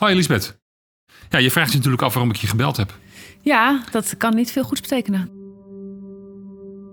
[0.00, 0.60] Hoi Elisabeth.
[1.28, 2.98] Ja, je vraagt je natuurlijk af waarom ik je gebeld heb.
[3.40, 5.30] Ja, dat kan niet veel goeds betekenen.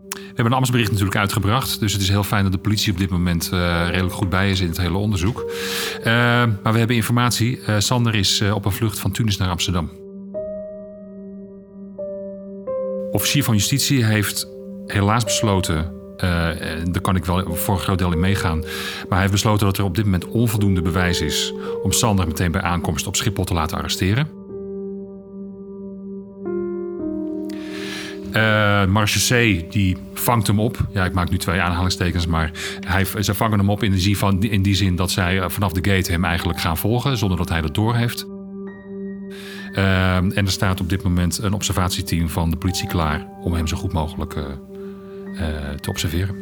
[0.09, 1.79] We hebben een ambtsbericht natuurlijk uitgebracht.
[1.79, 4.49] Dus het is heel fijn dat de politie op dit moment uh, redelijk goed bij
[4.49, 5.51] is in het hele onderzoek.
[5.99, 6.05] Uh,
[6.63, 7.59] maar we hebben informatie.
[7.59, 9.91] Uh, Sander is op een vlucht van Tunis naar Amsterdam.
[13.11, 14.47] Officier van Justitie heeft
[14.85, 18.59] helaas besloten daar kan ik wel voor een groot deel in meegaan.
[18.59, 22.51] Maar hij heeft besloten dat er op dit moment onvoldoende bewijs is om Sander meteen
[22.51, 24.45] bij aankomst op Schiphol te laten arresteren.
[28.37, 30.77] Uh, C die vangt hem op.
[30.93, 34.43] Ja, ik maak nu twee aanhalingstekens, maar hij, ze vangen hem op in die, van,
[34.43, 37.49] in die zin dat zij eh, vanaf de gate hem eigenlijk gaan volgen zonder dat
[37.49, 38.27] hij dat doorheeft.
[39.73, 43.67] Uh, en er staat op dit moment een observatieteam van de politie klaar om hem
[43.67, 44.35] zo goed mogelijk
[45.39, 46.35] uh, uh, te observeren.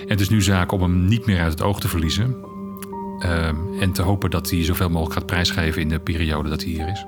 [0.00, 2.36] En het is nu zaak om hem niet meer uit het oog te verliezen.
[3.18, 3.46] Uh,
[3.80, 6.88] en te hopen dat hij zoveel mogelijk gaat prijsgeven in de periode dat hij hier
[6.88, 7.04] is.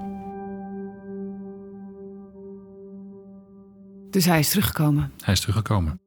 [4.10, 5.12] Dus hij is teruggekomen?
[5.24, 6.00] Hij is teruggekomen.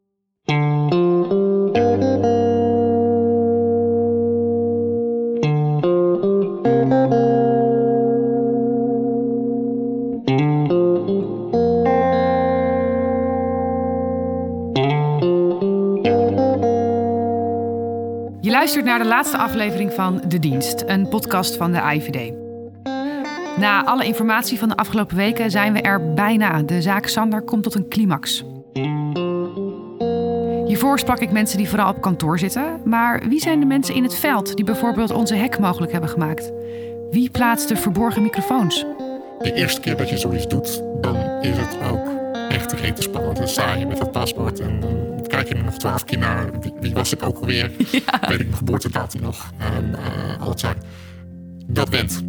[18.67, 22.33] Luistert naar de laatste aflevering van De Dienst, een podcast van de IVD.
[23.57, 26.61] Na alle informatie van de afgelopen weken zijn we er bijna.
[26.61, 28.43] De zaak Sander komt tot een climax.
[30.65, 32.81] Hiervoor sprak ik mensen die vooral op kantoor zitten.
[32.85, 36.51] Maar wie zijn de mensen in het veld die bijvoorbeeld onze hack mogelijk hebben gemaakt?
[37.11, 38.85] Wie plaatst de verborgen microfoons?
[39.39, 42.07] De eerste keer dat je zoiets doet, dan is het ook
[42.49, 43.49] echt rete spannend.
[43.49, 44.79] Sta je met het paspoort en
[45.37, 46.59] dan kijk je er nog twaalf keer naar.
[46.59, 47.71] Wie, wie, was ik ook alweer?
[47.91, 48.19] Ja.
[48.27, 49.51] Weet ik mijn geboortedatum nog?
[49.57, 50.75] En uh, al het zijn.
[51.67, 52.23] Dat went.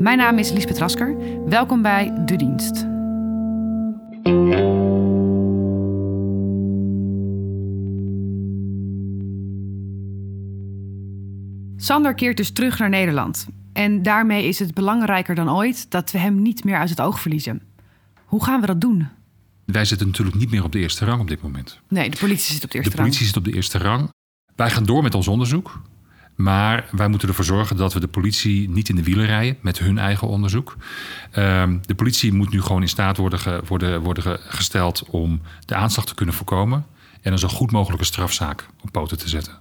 [0.00, 1.16] Mijn naam is Liesbeth Rasker.
[1.46, 2.86] Welkom bij De Dienst.
[11.76, 13.46] Sander keert dus terug naar Nederland.
[13.72, 17.20] En daarmee is het belangrijker dan ooit dat we hem niet meer uit het oog
[17.20, 17.62] verliezen.
[18.24, 19.19] Hoe gaan we dat doen?
[19.72, 21.80] Wij zitten natuurlijk niet meer op de eerste rang op dit moment.
[21.88, 23.08] Nee, de politie zit op de eerste rang.
[23.08, 24.08] De politie zit op de eerste rang.
[24.56, 25.80] Wij gaan door met ons onderzoek.
[26.36, 29.78] Maar wij moeten ervoor zorgen dat we de politie niet in de wielen rijden met
[29.78, 30.76] hun eigen onderzoek.
[31.30, 36.06] Ehm, de politie moet nu gewoon in staat worden, worden, worden gesteld om de aanslag
[36.06, 36.86] te kunnen voorkomen.
[37.22, 39.52] En een zo goed mogelijke strafzaak op poten te zetten.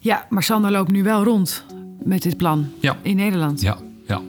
[0.00, 1.64] Ja, maar Sander loopt nu wel rond
[2.04, 2.96] met dit plan ja.
[3.02, 3.60] in Nederland.
[3.60, 4.20] Ja, ja.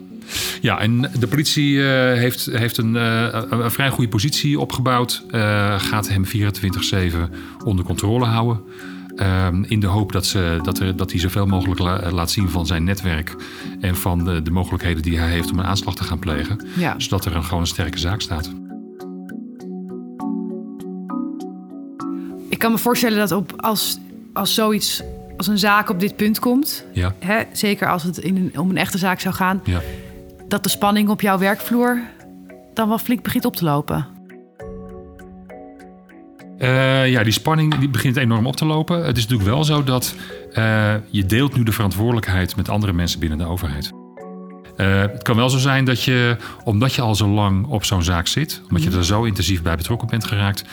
[0.61, 5.23] Ja, en de politie uh, heeft, heeft een, uh, een, vrij goede positie opgebouwd.
[5.31, 6.29] Uh, gaat hem 24-7
[7.63, 8.59] onder controle houden.
[9.15, 12.49] Um, in de hoop dat, ze, dat, er, dat hij zoveel mogelijk la, laat zien
[12.49, 13.35] van zijn netwerk.
[13.79, 16.67] En van de, de, mogelijkheden die hij heeft om een aanslag te gaan plegen.
[16.77, 16.95] Ja.
[16.97, 18.51] Zodat er een, gewoon een sterke zaak staat.
[22.49, 23.97] Ik kan me voorstellen dat op, als,
[24.33, 25.03] als zoiets
[25.37, 27.15] als een zaak op dit punt komt, ja.
[27.19, 29.81] hè, zeker als het in een, om een echte zaak zou gaan, ja.
[30.47, 32.01] Dat de spanning op jouw werkvloer
[32.73, 34.07] dan wel flink begint op te lopen.
[36.59, 39.05] Uh, ja, die spanning die begint enorm op te lopen.
[39.05, 40.15] Het is natuurlijk wel zo dat
[40.53, 43.91] uh, je deelt nu de verantwoordelijkheid met andere mensen binnen de overheid.
[44.77, 48.03] Uh, het kan wel zo zijn dat je, omdat je al zo lang op zo'n
[48.03, 50.63] zaak zit, omdat je er zo intensief bij betrokken bent geraakt,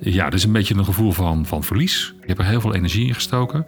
[0.00, 2.14] ja, er is een beetje een gevoel van, van verlies.
[2.20, 3.64] Je hebt er heel veel energie in gestoken.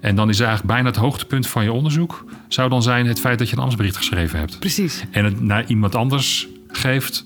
[0.00, 3.38] En dan is eigenlijk bijna het hoogtepunt van je onderzoek, zou dan zijn het feit
[3.38, 4.58] dat je een ambtsbericht geschreven hebt.
[4.58, 5.04] Precies.
[5.10, 7.24] En het naar iemand anders geeft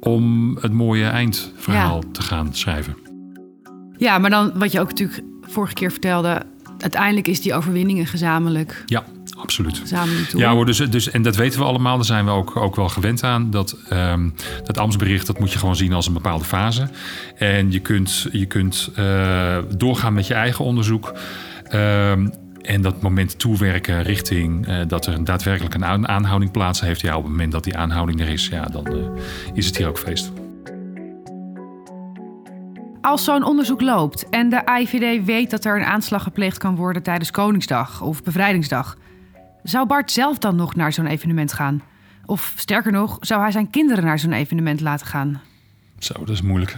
[0.00, 2.10] om het mooie eindverhaal Ja.
[2.12, 2.96] te gaan schrijven.
[3.96, 6.42] Ja, maar dan wat je ook natuurlijk vorige keer vertelde,
[6.78, 9.04] uiteindelijk is die overwinning een gezamenlijk, Ja,
[9.36, 9.82] absoluut.
[10.36, 11.96] Ja hoor, dus, dus, en dat weten we allemaal.
[11.96, 13.50] Daar zijn we ook, ook wel gewend aan.
[13.50, 14.28] Dat, ehm,
[14.64, 16.88] dat ambtsbericht dat moet je gewoon zien als een bepaalde fase.
[17.36, 21.12] En je kunt, je kunt eh, doorgaan met je eigen onderzoek.
[21.68, 22.28] Ehm,
[22.62, 27.00] en dat moment toewerken richting eh, dat er daadwerkelijk een aan- aanhouding plaats heeft.
[27.00, 28.94] Ja, op het moment dat die aanhouding er is, ja, dan eh,
[29.54, 30.32] is het hier ook feest.
[33.00, 37.02] Als zo'n onderzoek loopt en de IVD weet dat er een aanslag gepleegd kan worden
[37.02, 38.96] tijdens Koningsdag of Bevrijdingsdag,
[39.62, 41.82] zou Bart zelf dan nog naar zo'n evenement gaan?
[42.26, 45.40] Of sterker nog, zou hij zijn kinderen naar zo'n evenement laten gaan?
[45.98, 46.76] Zo, dat is moeilijk.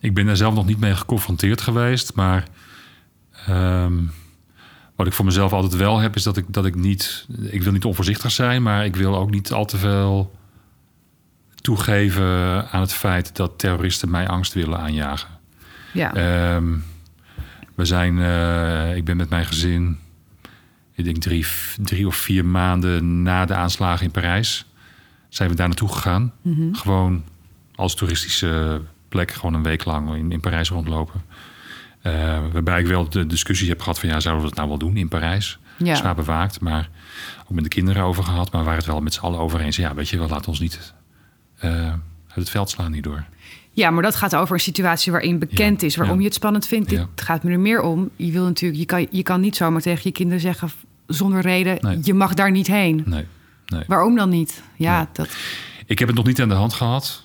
[0.00, 2.44] Ik ben daar zelf nog niet mee geconfronteerd geweest, maar
[3.46, 3.94] ehm,
[4.96, 7.72] wat ik voor mezelf altijd wel heb, is dat ik, dat ik niet, ik wil
[7.72, 10.36] niet onvoorzichtig zijn, maar ik wil ook niet al te veel
[11.60, 12.24] toegeven
[12.70, 15.28] aan het feit dat terroristen mij angst willen aanjagen.
[15.92, 16.76] Ja, Ehm,
[17.74, 19.98] we zijn, eh, ik ben met mijn gezin
[20.98, 21.46] ik denk drie,
[21.82, 24.66] drie of vier maanden na de aanslagen in Parijs,
[25.28, 26.32] zijn we daar naartoe gegaan.
[26.72, 27.24] Gewoon
[27.74, 31.22] als toeristische plek, gewoon een week lang in, in Parijs rondlopen.
[32.00, 32.12] Eh,
[32.52, 34.96] waarbij ik wel de discussie heb gehad van ja, zouden we dat nou wel doen
[34.96, 35.58] in Parijs?
[35.76, 35.94] Ja.
[35.94, 36.90] Zwaar bewaakt, maar
[37.42, 38.52] ook met de kinderen over gehad.
[38.52, 39.76] Maar waren het wel met z'n allen over eens.
[39.76, 40.94] Ja, weet je, we laten ons niet
[41.58, 41.86] eh,
[42.26, 43.24] uit het veld slaan hierdoor.
[43.70, 46.20] Ja, maar dat gaat over een situatie waarin bekend Ja, is, waarom ja.
[46.20, 46.90] je het spannend vindt.
[46.90, 47.08] Ja.
[47.14, 48.10] Dit gaat me er meer om.
[48.16, 50.70] Je wil natuurlijk, je kan, je kan niet zomaar tegen je kinderen zeggen
[51.08, 51.98] zonder reden, Nee.
[52.02, 53.02] je mag daar niet heen.
[53.06, 53.26] Nee,
[53.66, 53.84] nee.
[53.86, 54.62] Waarom dan niet?
[54.76, 55.06] Ja, Nee.
[55.12, 55.28] dat,
[55.86, 57.22] Ik heb het nog niet aan de hand gehad.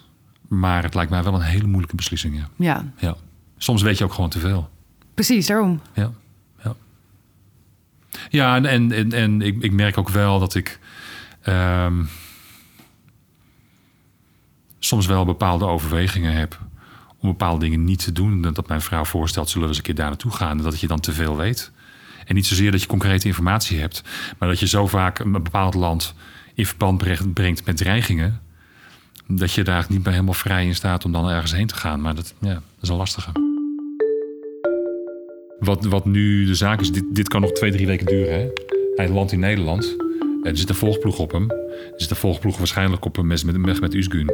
[0.48, 2.36] Maar het lijkt mij wel een hele moeilijke beslissing.
[2.36, 2.48] Ja.
[2.58, 3.16] ja, Ja.
[3.58, 4.70] Soms weet je ook gewoon te veel.
[5.14, 5.82] precies daarom.
[5.94, 6.12] Ja,
[6.64, 6.76] ja.
[8.30, 10.80] ja en, en, en, en ik, ik merk ook wel dat ik
[11.42, 12.04] ehm,
[14.80, 16.60] soms wel bepaalde overwegingen heb
[17.18, 18.42] om bepaalde dingen niet te doen.
[18.42, 20.58] Dat mijn vrouw voorstelt, zullen we eens een keer daar naartoe gaan.
[20.58, 21.72] Dat je dan te veel weet.
[22.25, 24.02] En niet zozeer dat je concrete informatie hebt,
[24.38, 26.14] maar dat je zo vaak een bepaald land
[26.54, 26.98] in verband
[27.34, 28.42] brengt- met dreigingen.
[29.28, 32.02] Dat je daar niet meer helemaal vrij in staat om dan ergens heen te gaan.
[32.02, 33.31] Maar dat, ja, dat is een lastige.
[35.60, 38.40] Wat, wat nu de zaak is, dit, dit kan nog twee, drie weken duren.
[38.40, 38.48] Hè?
[38.96, 39.96] Hij landt in Nederland.
[40.44, 41.52] Er zit een volgploeg op hem.
[41.52, 44.30] Er zit een volgploeg waarschijnlijk op hem met, met, met Usgun.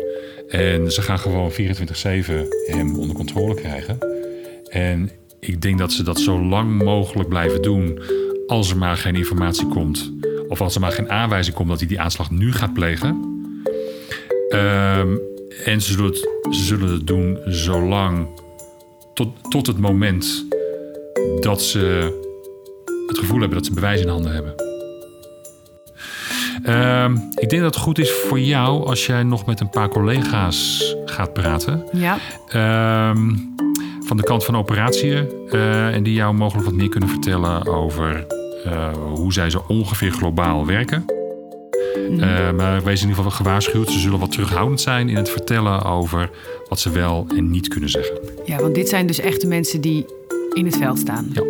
[0.48, 1.56] En ze gaan gewoon 24-7
[2.66, 3.98] hem onder controle krijgen.
[4.70, 5.10] En
[5.40, 8.00] ik denk dat ze dat zo lang mogelijk blijven doen.
[8.48, 10.12] Als er maar geen informatie komt.
[10.48, 13.28] Of als er maar geen aanwijzing komt dat hij die aanslag nu gaat plegen.
[14.50, 15.18] Ehm,
[15.66, 18.28] en ze zullen, het, ze zullen het doen zolang.
[19.14, 20.46] Tot, tot het moment
[21.40, 21.80] dat ze
[23.08, 24.56] het gevoel hebben dat ze bewijs in handen hebben.
[26.64, 29.90] Ehm, ik denk dat het goed is voor jou als jij nog met een paar
[29.90, 31.84] collega's gaat praten.
[31.92, 33.30] Ja, Ehm,
[34.10, 35.28] van de kant van operatieën.
[35.50, 38.26] eh, en die jou mogelijk wat meer kunnen vertellen over
[38.64, 41.06] eh, hoe zij zo ongeveer globaal werken.
[42.20, 43.92] Eh, maar wees in ieder geval gewaarschuwd.
[43.92, 46.30] Ze zullen wat terughoudend zijn in het vertellen over
[46.70, 48.20] wat ze wel en niet kunnen zeggen.
[48.46, 50.06] ja, want dit zijn dus echt de mensen die
[50.54, 51.30] in het veld staan.
[51.34, 51.42] Ja.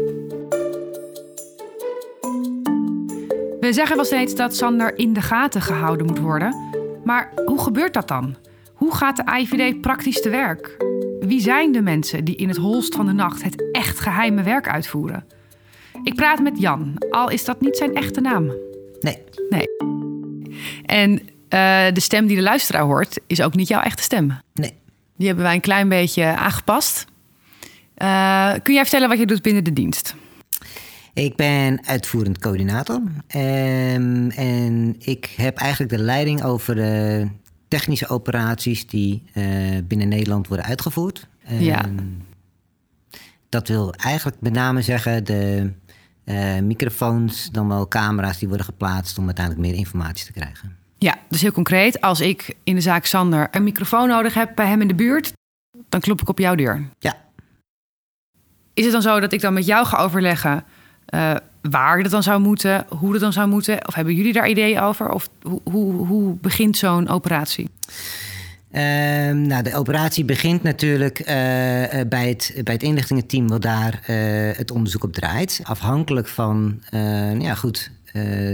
[3.59, 6.55] We zeggen wel steeds dat Sander in de gaten gehouden moet worden.
[7.03, 8.35] Maar hoe gebeurt dat dan?
[8.73, 10.88] Hoe gaat de IVD praktisch te werk?
[11.29, 14.67] Wie zijn de mensen die in het holst van de nacht het echt geheime werk
[14.69, 15.25] uitvoeren?
[16.03, 18.51] Ik praat met Jan, al is dat niet zijn echte naam.
[18.99, 19.17] Nee,
[20.85, 24.37] En eh, de stem die de luisteraar hoort, is ook niet jouw echte stem.
[24.53, 24.77] nee.
[25.17, 27.05] Die hebben wij een klein beetje aangepast.
[27.95, 30.15] Eh, kun jij vertellen wat je doet binnen de dienst?
[31.13, 33.01] Ik ben uitvoerend coördinator.
[33.27, 37.27] Ehm, en ik heb eigenlijk de leiding over de
[37.69, 39.43] technische operaties die eh,
[39.83, 41.27] binnen Nederland worden uitgevoerd.
[41.45, 41.85] Ehm, Ja.
[43.49, 45.71] Dat wil eigenlijk met name zeggen de
[46.23, 50.77] eh, microfoons, dan wel camera's die worden geplaatst om uiteindelijk meer informatie te krijgen.
[50.97, 52.01] Ja, dus heel concreet.
[52.01, 55.33] Als ik in de zaak Sander een microfoon nodig heb bij hem in de buurt,
[55.89, 56.89] dan klop ik op jouw deur.
[56.99, 57.17] Ja,
[58.73, 60.63] Is het dan zo dat ik dan met jou ga overleggen
[61.05, 63.87] eh, waar dat dan zou moeten, hoe dat dan zou moeten?
[63.87, 65.09] Of hebben jullie daar ideeën over?
[65.09, 67.69] Of hoe, hoe, hoe begint zo'n operatie?
[68.71, 74.03] Ehm, nou, de operatie begint natuurlijk eh, eh, bij, het, bij het inlichtingenteam wat daar
[74.05, 75.59] eh, het onderzoek op draait.
[75.63, 76.81] Afhankelijk van
[77.39, 77.91] ja, goed,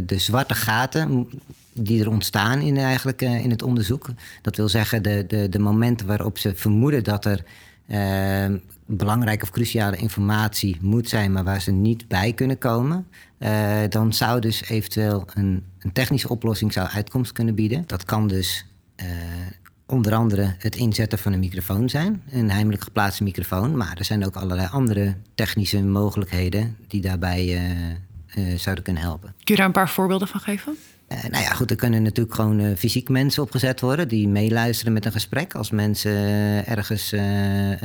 [0.05, 1.27] de zwarte gaten
[1.73, 4.09] die er ontstaan in, eigenlijk, in het onderzoek.
[4.41, 7.43] Dat wil zeggen de, de, de momenten waarop ze vermoeden dat er
[7.87, 13.07] ehm, belangrijke of cruciale informatie moet zijn, maar waar ze niet bij kunnen komen.
[13.37, 17.83] Eh, dan zou dus eventueel een, een technische oplossing zou uitkomst kunnen bieden.
[17.87, 18.65] Dat kan dus
[18.95, 19.07] eh,
[19.85, 23.77] onder andere het inzetten van een microfoon zijn, een heimelijk geplaatste microfoon.
[23.77, 27.55] Maar er zijn ook allerlei andere technische mogelijkheden die daarbij
[28.27, 29.29] eh, zouden kunnen helpen.
[29.29, 30.77] Kun je daar een paar voorbeelden van geven?
[31.07, 34.93] Eh, nou ja, goed, er kunnen natuurlijk gewoon eh, fysiek mensen opgezet worden die meeluisteren
[34.93, 35.55] met een gesprek.
[35.55, 37.11] Als mensen eh, ergens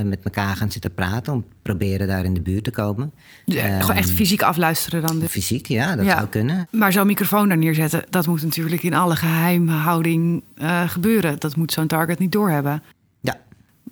[0.05, 3.13] met elkaar gaan zitten praten om te proberen daar in de buurt te komen.
[3.47, 5.19] Echt- gewoon echt fysiek afluisteren dan.
[5.19, 5.31] dus.
[5.31, 6.17] Fysiek, ja, dat Ja.
[6.17, 6.69] zou kunnen.
[6.71, 11.39] Maar zo'n microfoon daar neerzetten, dat moet natuurlijk in alle geheimhouding eh, gebeuren.
[11.39, 12.83] Dat moet zo'n target niet doorhebben.
[13.21, 13.39] Ja,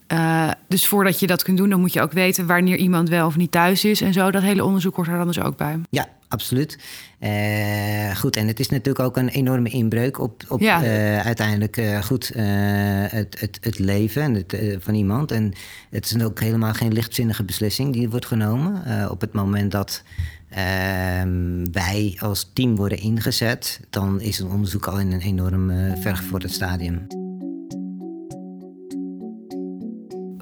[0.07, 3.27] Eh, dus voordat je dat kunt doen, dan moet je ook weten wanneer iemand wel
[3.27, 4.31] of niet thuis is en zo.
[4.31, 5.81] Dat hele onderzoek hoort er dan dus ook bij.
[5.91, 6.79] ja absoluut.
[7.19, 10.83] Eh, goed, en het is natuurlijk ook een enorme inbreuk op, op Ja.
[10.83, 15.33] eh, uiteindelijk eh, goed, het, het, het leven en het, van iemand.
[15.33, 15.53] En
[15.91, 18.83] het is ook helemaal geen lichtzinnige beslissing die wordt genomen.
[19.11, 20.03] Op het moment dat
[20.49, 26.53] ehm, wij als team worden ingezet, dan is het onderzoek al in een enorm vergevorderd
[26.53, 27.07] stadium.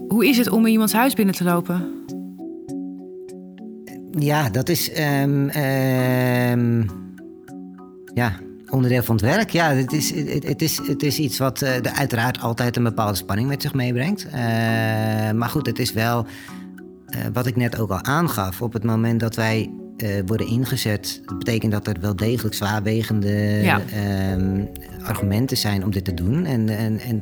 [0.09, 2.06] Hoe is het om in iemands huis binnen te lopen?
[4.19, 4.93] Ja, dat is.
[4.93, 6.83] ehm, ehm,
[8.15, 8.33] ja,
[8.69, 9.51] onderdeel van het werk.
[9.51, 13.15] Ja, het is, het, het is, het is iets wat uh, uiteraard altijd een bepaalde
[13.15, 14.27] spanning met zich meebrengt.
[14.27, 14.33] Uh,
[15.31, 16.27] maar goed, het is wel
[17.09, 18.63] uh, wat ik net ook al aangaf.
[18.63, 19.71] Op het moment dat wij
[20.27, 23.81] worden ingezet, dat betekent dat er wel degelijk zwaarwegende ja.
[23.93, 24.65] Ehm,
[25.03, 26.45] argumenten zijn om dit te doen.
[26.45, 27.21] En, en, en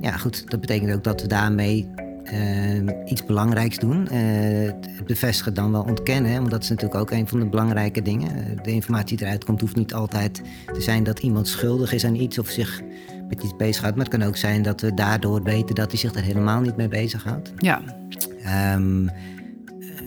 [0.00, 1.88] ja, goed, dat betekent ook dat we daarmee
[2.32, 4.08] uh, iets belangrijks doen.
[4.12, 4.70] Uh,
[5.06, 8.30] bevestigen dan wel ontkennen, want dat is natuurlijk ook een van de belangrijke dingen.
[8.30, 10.42] Eh, de informatie die eruit komt hoeft niet altijd
[10.72, 12.82] te zijn dat iemand schuldig is aan iets of zich
[13.28, 13.96] met iets bezighoudt.
[13.96, 16.76] Maar het kan ook zijn dat we daardoor weten dat hij zich er helemaal niet
[16.76, 17.52] mee bezighoudt.
[17.56, 17.82] Ja.
[18.74, 19.10] Um,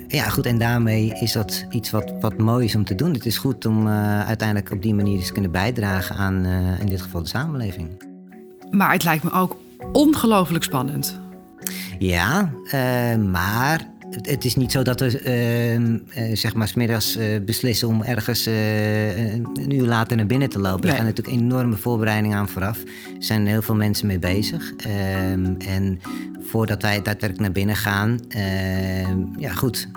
[0.08, 3.14] ja, goed, en daarmee is dat iets wat, wat mooi is om te doen.
[3.14, 6.46] Het is goed om uh, uiteindelijk op die manier te kunnen bijdragen aan,
[6.80, 8.04] in dit geval, de samenleving.
[8.70, 9.58] Maar het lijkt me ook
[9.92, 11.20] ongelooflijk spannend.
[12.00, 13.88] Ja, uh, maar
[14.22, 19.74] het is niet zo dat we uh, uh, zeg maar smiddags beslissen om ergens een
[19.74, 20.82] uur later naar binnen te lopen.
[20.82, 20.91] Nee.
[20.91, 22.79] Er gaan natuurlijk enorme voorbereidingen aan vooraf.
[22.84, 24.74] Er zijn heel veel mensen mee bezig.
[24.75, 26.00] Ehm, en
[26.39, 29.88] voordat wij daadwerkelijk naar binnen gaan, ehm, ja goed,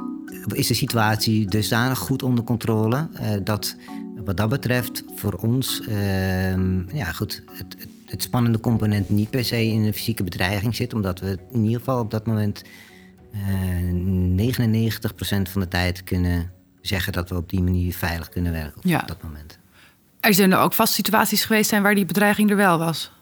[0.54, 3.08] is de situatie dusdanig goed onder controle
[3.42, 3.76] dat
[4.24, 5.82] wat dat betreft voor ons,
[6.92, 10.94] ja goed, het, het het spannende component niet per se in een fysieke bedreiging zit,
[10.94, 12.62] omdat we in ieder geval op dat moment
[13.34, 16.50] uh, eh, 99% van de tijd kunnen
[16.80, 19.02] zeggen dat we op die manier veilig kunnen werken op, ja.
[19.06, 19.58] dat moment.
[20.20, 23.12] Er zijn er ook vast situaties geweest zijn waar die bedreiging er wel was.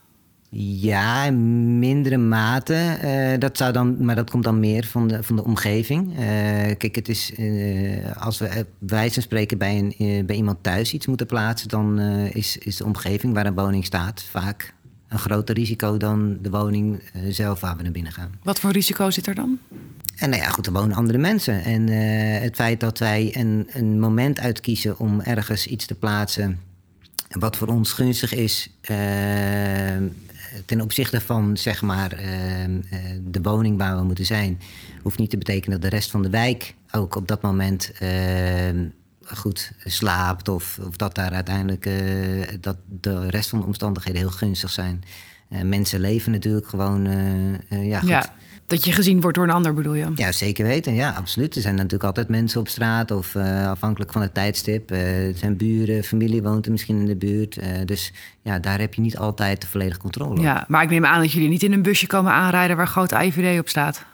[0.52, 2.98] Ja, in mindere mate.
[3.04, 6.12] Uh, dat zou dan, maar dat komt dan meer van de, van de omgeving.
[6.12, 6.18] Uh,
[6.76, 11.06] kijk, het is, uh, als we wijze van spreken bij, een, bij iemand thuis iets
[11.06, 11.98] moeten plaatsen, dan
[12.32, 14.74] is, is de omgeving waar een woning staat vaak
[15.10, 18.32] een groter risico dan de woning uh, zelf waar we naar binnen gaan.
[18.42, 19.58] Wat voor risico zit er dan?
[20.16, 21.64] En nou ja, goed, er wonen andere mensen.
[21.64, 26.60] En uh, het feit dat wij een, een moment uitkiezen om ergens iets te plaatsen.
[27.28, 28.70] wat voor ons gunstig is.
[28.90, 28.96] Uh,
[30.66, 32.08] ten opzichte van zeg maar
[33.22, 34.60] de woning waar we moeten zijn.
[35.02, 37.92] hoeft niet te betekenen dat de rest van de wijk ook op dat moment
[39.36, 40.48] goed slaapt.
[40.48, 41.94] Of, of dat daar uiteindelijk uh,
[42.60, 45.02] dat de rest van de omstandigheden heel gunstig zijn.
[45.50, 47.06] Uh, mensen leven natuurlijk gewoon.
[47.06, 48.08] Uh, ja, goed.
[48.08, 48.32] ja,
[48.66, 50.12] dat je gezien wordt door een ander bedoel je?
[50.14, 50.94] Ja, zeker weten.
[50.94, 51.54] Ja, absoluut.
[51.56, 54.90] Er zijn natuurlijk altijd mensen op straat of afhankelijk van het tijdstip.
[54.90, 57.58] er zijn buren, familie woont er misschien in de buurt.
[57.84, 60.38] dus ja, daar heb je niet altijd de volledige controle op.
[60.38, 63.12] Ja, maar ik neem aan dat jullie niet in een busje komen aanrijden waar groot
[63.12, 64.04] IVD op staat.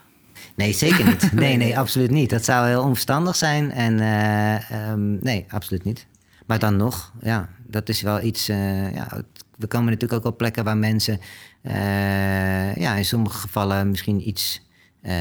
[0.56, 1.32] Nee, zeker niet.
[1.42, 2.30] Nee, nee, absoluut niet.
[2.30, 3.72] Dat zou heel onverstandig zijn.
[3.72, 6.06] En uh, um, nee, absoluut niet.
[6.46, 8.48] Maar dan nog, ja, dat is wel iets.
[8.48, 9.22] Uh, ja,
[9.56, 11.20] we komen natuurlijk ook op plekken waar mensen
[11.62, 14.64] uh, ja, in sommige gevallen misschien iets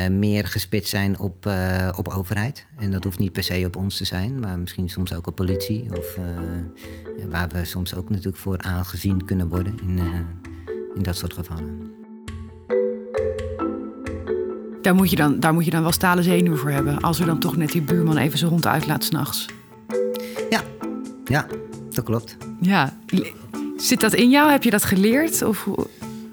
[0.09, 1.49] meer gespitst zijn op,
[1.95, 2.65] op overheid.
[2.77, 5.35] En dat hoeft niet per se op ons te zijn, maar misschien soms ook op
[5.35, 5.97] politie.
[5.97, 6.17] Of
[7.29, 9.99] waar we soms ook natuurlijk voor aangezien kunnen worden in,
[10.95, 11.94] in dat soort gevallen.
[14.85, 17.01] Daar moet, je dan, daar moet je dan wel stalen zenuwen voor hebben.
[17.01, 19.45] Als er dan toch net die buurman even zijn hond uitlaat s'nachts.
[20.49, 20.61] Ja,
[21.25, 21.47] ja,
[21.91, 22.37] dat klopt.
[22.61, 22.97] Ja.
[23.77, 24.51] Zit dat in jou?
[24.51, 25.41] Heb je dat geleerd?
[25.41, 25.67] Of...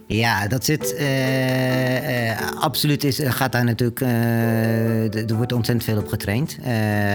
[0.06, 3.04] Ja, dat zit uh, uh, absoluut.
[3.04, 4.00] Is, gaat daar natuurlijk.
[4.00, 6.58] Uh, er wordt ontzettend veel op getraind.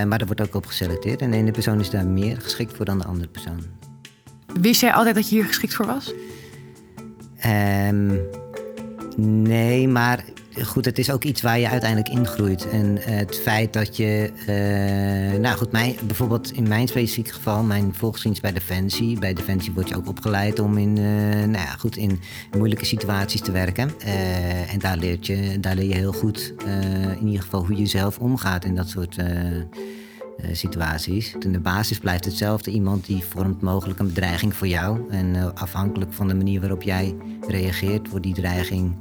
[0.08, 1.22] maar er wordt ook op geselecteerd.
[1.22, 3.64] En de ene persoon is daar meer geschikt voor dan de andere persoon.
[4.62, 6.14] Wist jij altijd dat je hier geschikt voor was?
[7.90, 8.20] Um,
[9.18, 10.24] nee, maar
[10.64, 12.70] goed, het is ook iets waar je uiteindelijk ingroeit.
[12.70, 14.32] En uh, het feit dat je.
[14.40, 15.72] Uh, nou goed,
[16.08, 19.20] bijvoorbeeld in mijn specifieke geval, mijn volksdienst bij Defensie.
[19.20, 21.06] Bij Defensie word je ook opgeleid om in, uh,
[21.40, 22.20] nou ja, goed, in
[22.58, 23.92] moeilijke situaties te werken.
[24.70, 26.54] en daar, leert je, daar leer je heel goed,
[27.20, 29.16] in ieder geval, hoe je zelf omgaat in dat soort.
[30.52, 31.36] situaties.
[31.40, 32.72] In de basis blijft hetzelfde.
[32.72, 35.10] Iemand die vormt mogelijk een bedreiging voor jou.
[35.10, 37.16] En afhankelijk van de manier waarop jij
[37.48, 38.96] reageert, wordt die dreiging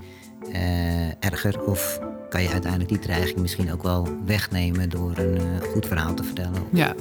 [0.48, 1.62] uh, erger.
[1.62, 6.14] Of kan je uiteindelijk die dreiging misschien ook wel wegnemen door een uh, goed verhaal
[6.14, 6.62] te vertellen.
[6.72, 6.94] Ja,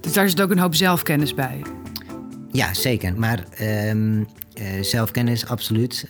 [0.00, 1.62] dus daar zit ook een hoop zelfkennis bij.
[2.50, 3.18] Ja, zeker.
[3.18, 3.44] Maar
[3.88, 4.26] um, uh,
[4.80, 6.06] zelfkennis, absoluut.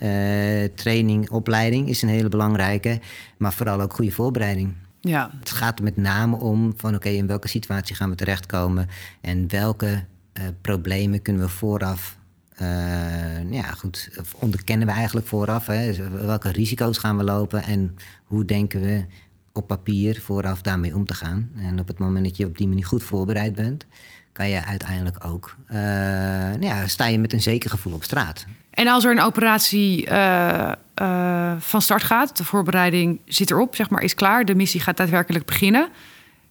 [0.75, 3.01] training, opleiding is een hele belangrijke.
[3.37, 4.75] Maar vooral ook goede voorbereiding.
[5.01, 5.31] Ja.
[5.39, 8.89] Het gaat er met name om van oké, okay, in welke situatie gaan we terechtkomen
[9.21, 10.05] en welke
[10.61, 12.16] problemen kunnen we vooraf
[13.51, 15.67] ja, goed, onderkennen we eigenlijk vooraf.
[15.67, 15.87] Hè?
[15.87, 19.05] Dus welke risico's gaan we lopen en hoe denken we
[19.53, 21.51] op papier vooraf daarmee om te gaan.
[21.57, 23.87] En op het moment dat je op die manier goed voorbereid bent,
[24.33, 28.47] kan je uiteindelijk ook, uh, ja, sta je met een zeker gevoel op straat.
[28.71, 30.73] En als er een operatie uh,
[31.59, 35.45] van start gaat, de voorbereiding zit erop, zeg maar, is klaar, de missie gaat daadwerkelijk
[35.45, 35.89] beginnen.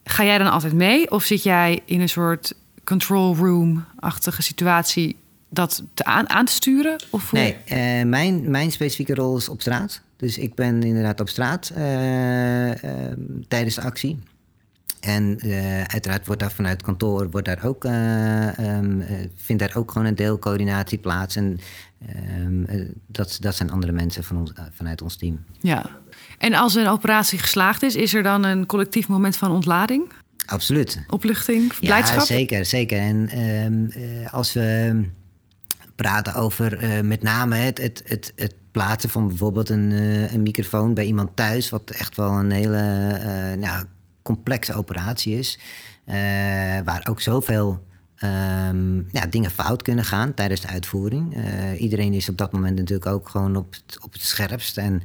[0.03, 5.15] Ga jij dan altijd mee of zit jij in een soort control room-achtige situatie
[5.55, 7.03] dat te aan, aan te sturen?
[7.09, 10.01] Of Nee, eh, mijn, mijn specifieke rol is op straat.
[10.17, 14.19] Dus ik ben inderdaad op straat eh, eh, tijdens de actie.
[14.99, 15.39] En
[15.87, 18.79] uiteraard wordt daar vanuit kantoor wordt daar ook, eh,
[19.35, 21.35] vindt daar ook gewoon een deelcoördinatie plaats.
[21.35, 21.59] En
[22.07, 25.43] ehm, eh, dat, dat zijn andere mensen van ons, vanuit ons team.
[25.59, 25.85] Ja.
[26.37, 30.11] En als een operatie geslaagd is, is er dan een collectief moment van ontlading,
[30.45, 31.03] Absoluut.
[31.07, 32.19] opluchting, blijdschap?
[32.19, 32.99] Ja, zeker, zeker.
[32.99, 35.01] En ehm, eh, als we
[35.95, 40.41] praten over eh, met name het, het, het, het plaatsen van bijvoorbeeld een, eh, een
[40.41, 42.81] microfoon bij iemand thuis, wat echt wel een hele
[43.59, 43.85] nou,
[44.21, 45.59] complexe operatie is,
[46.85, 47.83] waar ook zoveel
[48.15, 51.37] ehm, ja, dingen fout kunnen gaan tijdens de uitvoering.
[51.77, 54.77] Iedereen is op dat moment natuurlijk ook gewoon op het, op het scherpst.
[54.77, 55.03] En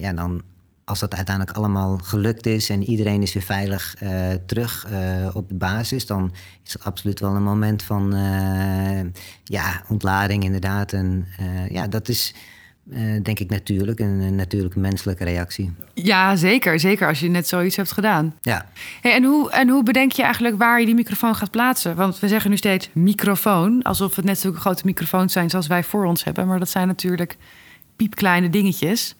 [0.00, 0.42] ja, dan
[0.88, 5.48] als dat uiteindelijk allemaal gelukt is en iedereen is weer veilig eh, terug eh, op
[5.48, 6.32] de basis, dan
[6.64, 9.00] is dat absoluut wel een moment van eh,
[9.44, 10.92] ja, ontlading inderdaad.
[10.92, 11.26] En
[11.70, 12.34] ja, dat is
[13.22, 15.72] denk ik natuurlijk, een, een natuurlijke menselijke reactie.
[15.94, 16.80] Ja, zeker.
[16.80, 18.34] Zeker als je net zoiets hebt gedaan.
[18.40, 18.66] Ja,
[19.00, 21.96] Hey, en, hoe, en hoe bedenk je eigenlijk waar je die microfoon gaat plaatsen?
[21.96, 25.84] Want we zeggen nu steeds microfoon, alsof het net zulke grote microfoons zijn zoals wij
[25.84, 26.46] voor ons hebben.
[26.46, 27.36] Maar dat zijn natuurlijk
[27.96, 29.16] piepkleine dingetjes.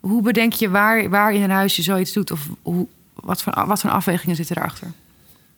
[0.00, 2.30] Hoe bedenk je waar, waar in een huis je zoiets doet?
[2.30, 4.88] Of hoe, wat, voor, wat voor afwegingen zitten erachter?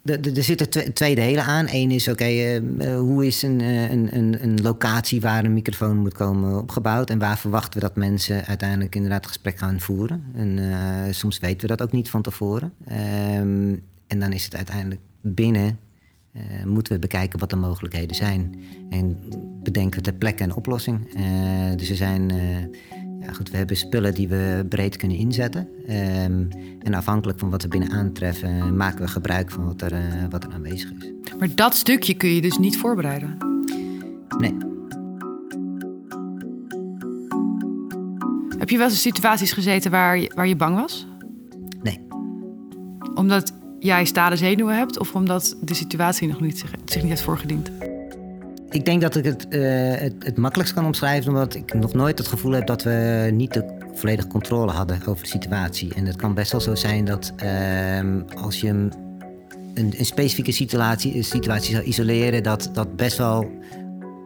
[0.04, 1.66] Er- zitten twee, delen aan.
[1.70, 5.52] Eén is, oké, eh, eh, hoe is een, eh, een, een, een locatie waar een
[5.52, 7.10] microfoon moet komen opgebouwd?
[7.10, 10.24] En waar verwachten we dat mensen uiteindelijk inderdaad het gesprek gaan voeren?
[10.34, 10.58] En
[11.14, 12.72] soms weten we dat ook niet van tevoren.
[12.86, 13.74] Ehm,
[14.06, 15.78] en dan is het uiteindelijk binnen,
[16.64, 18.54] moeten we bekijken wat de mogelijkheden zijn.
[18.90, 19.18] En
[19.62, 21.08] bedenken ter plekke een oplossing.
[21.76, 22.32] Dus er zijn...
[23.20, 25.68] ja, goed, we hebben spullen die we breed kunnen inzetten.
[25.86, 26.44] Ehm,
[26.82, 30.44] en afhankelijk van wat we binnen aantreffen, maken we gebruik van wat er, eh, wat
[30.44, 31.12] er aanwezig is.
[31.38, 33.36] Maar dat stukje kun je dus niet voorbereiden.
[34.38, 34.54] Nee,
[38.58, 41.06] Heb je wel eens situaties gezeten waar je, waar je bang was?
[41.82, 42.00] nee.
[43.14, 47.22] Omdat jij stalen zenuwen hebt of omdat de situatie nog niet zich, zich niet heeft
[47.22, 47.70] voorgediend?
[48.70, 49.60] Ik denk dat ik het, eh,
[50.00, 53.52] het, het makkelijkst kan omschrijven, omdat ik nog nooit het gevoel heb dat we niet
[53.52, 55.94] de volledige controle hadden over de situatie.
[55.94, 58.92] En het kan best wel zo zijn dat ehm, als je een,
[59.74, 63.50] een, specifieke situatie, situatie zou isoleren, dat dat best wel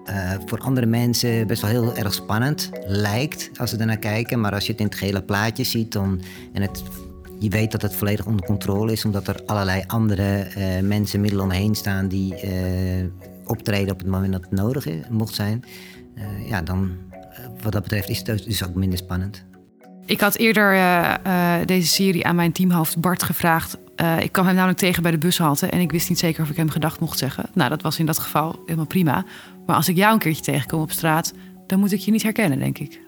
[0.05, 4.41] eh, voor andere mensen best wel heel erg spannend lijkt als ze ernaar kijken.
[4.41, 6.21] Maar als je het in het gele plaatje ziet dan,
[6.53, 6.83] en het,
[7.39, 11.45] je weet dat het volledig onder controle is, omdat er allerlei andere eh, mensen middelen
[11.45, 12.35] omheen staan die
[13.47, 15.65] optreden op het moment dat het nodig is, mocht zijn.
[16.15, 19.45] eh, ja, dan eh, wat dat betreft is het dus ook minder spannend.
[20.07, 23.79] Ik had eerder eh, deze serie aan mijn teamhoofd Bart gevraagd.
[24.21, 26.57] Ik kwam hem namelijk tegen bij de bushalte en ik wist niet zeker of ik
[26.57, 27.45] hem gedag mocht zeggen.
[27.55, 29.25] Nou, dat was in dat geval helemaal prima.
[29.67, 31.33] Maar als ik jou een keertje tegenkom op straat,
[31.67, 33.01] dan moet ik je niet herkennen, denk ik.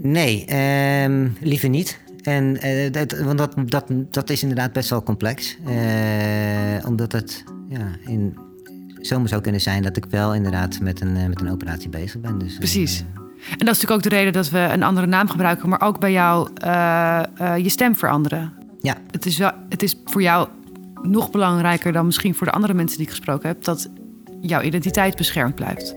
[0.00, 2.00] Nee, ehm, liever niet.
[2.22, 2.58] En,
[2.92, 5.56] dat, want dat, dat, dat is inderdaad best wel complex.
[6.86, 8.38] Omdat het ja, in,
[9.06, 12.20] zomaar zou kunnen zijn dat ik wel inderdaad met een, eh, met een operatie bezig
[12.20, 12.38] ben.
[12.38, 13.04] Dus, eh, Precies.
[13.50, 15.98] En dat is natuurlijk ook de reden dat we een andere naam gebruiken, maar ook
[16.00, 18.52] bij jou eh, eh, je stem veranderen.
[18.80, 20.48] ja, Het is, wel, het is voor jou
[21.02, 23.88] nog belangrijker dan misschien voor de andere mensen die ik gesproken heb, dat
[24.40, 25.94] jouw identiteit beschermd blijft.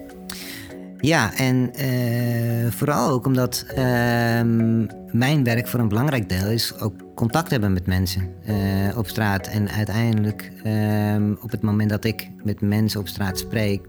[0.99, 6.93] Ja, en eh, vooral ook omdat ehm, mijn werk voor een belangrijk deel is ook
[7.17, 9.47] contact hebben met mensen eh, op straat.
[9.47, 13.85] En uiteindelijk ehm, op het moment dat ik met mensen op straat spreek,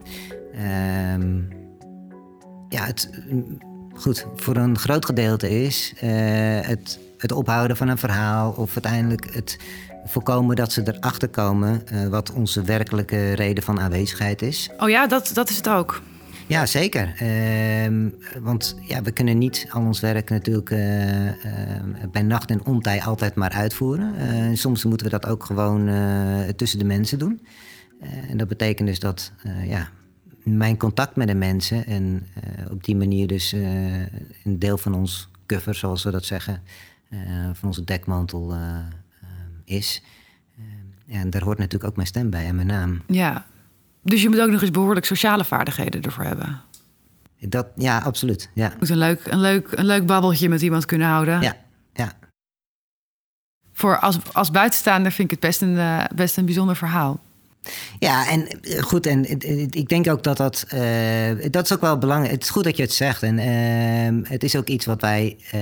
[0.55, 1.37] ehm,
[2.69, 3.11] ja, het
[3.95, 6.11] goed voor een groot gedeelte is eh,
[6.61, 9.59] het, het ophouden van een verhaal of uiteindelijk het
[10.05, 14.71] voorkomen dat ze erachter komen eh, wat onze werkelijke reden van aanwezigheid is.
[14.79, 16.03] Oh ja, dat, dat is het ook.
[16.49, 17.15] Ja, zeker.
[17.17, 18.09] Ehm,
[18.43, 21.83] want ja, we kunnen niet al ons werk natuurlijk eh, eh,
[22.13, 24.15] bij nacht en ontij altijd maar uitvoeren.
[24.17, 25.91] Eh, soms moeten we dat ook gewoon
[26.57, 27.47] tussen de mensen doen.
[28.29, 29.33] En dat betekent dus dat
[29.65, 29.89] ja,
[30.45, 32.27] mijn contact met de mensen en
[32.71, 33.53] op die manier dus
[34.45, 36.63] een deel van ons cover, zoals we dat zeggen,
[37.53, 38.55] van onze dekmantel
[39.65, 40.03] is.
[40.57, 40.65] Eh,
[41.15, 43.03] ja, en daar hoort natuurlijk ook mijn stem bij en mijn naam.
[43.07, 43.47] Ja.
[44.03, 46.61] Dus je moet ook nog eens behoorlijk sociale vaardigheden ervoor hebben.
[47.41, 48.51] Dat, ja, absoluut.
[48.55, 51.41] Ja, Je moet een leuk, een, leuk, een leuk babbeltje met iemand kunnen houden.
[51.41, 51.57] ja,
[51.93, 52.13] ja.
[53.73, 57.21] Voor als, als buitenstaander vind ik het best een, eh, best een bijzonder verhaal.
[57.99, 61.81] Ja, en eh, goed, en eh, ik denk ook dat dat, uh, dat is ook
[61.81, 62.33] wel belangrijk.
[62.33, 63.23] Het is goed dat je het zegt.
[63.23, 65.61] En uh, het is ook iets wat wij, uh,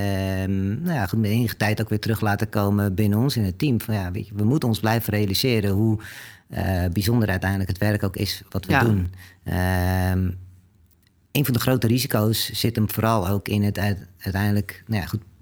[0.78, 3.59] nou ja, goed, met enige tijd ook weer terug laten komen binnen ons in het
[3.59, 3.80] team.
[3.80, 5.98] Van, ja, weet je, we moeten ons blijven realiseren hoe
[6.92, 8.85] bijzonder uiteindelijk het werk ook is wat we ja.
[8.85, 9.12] doen.
[9.44, 10.30] Ehm,
[11.37, 13.78] een van de grote risico's zit hem vooral ook in het
[14.18, 15.36] uiteindelijk, nou ja, goed, eh,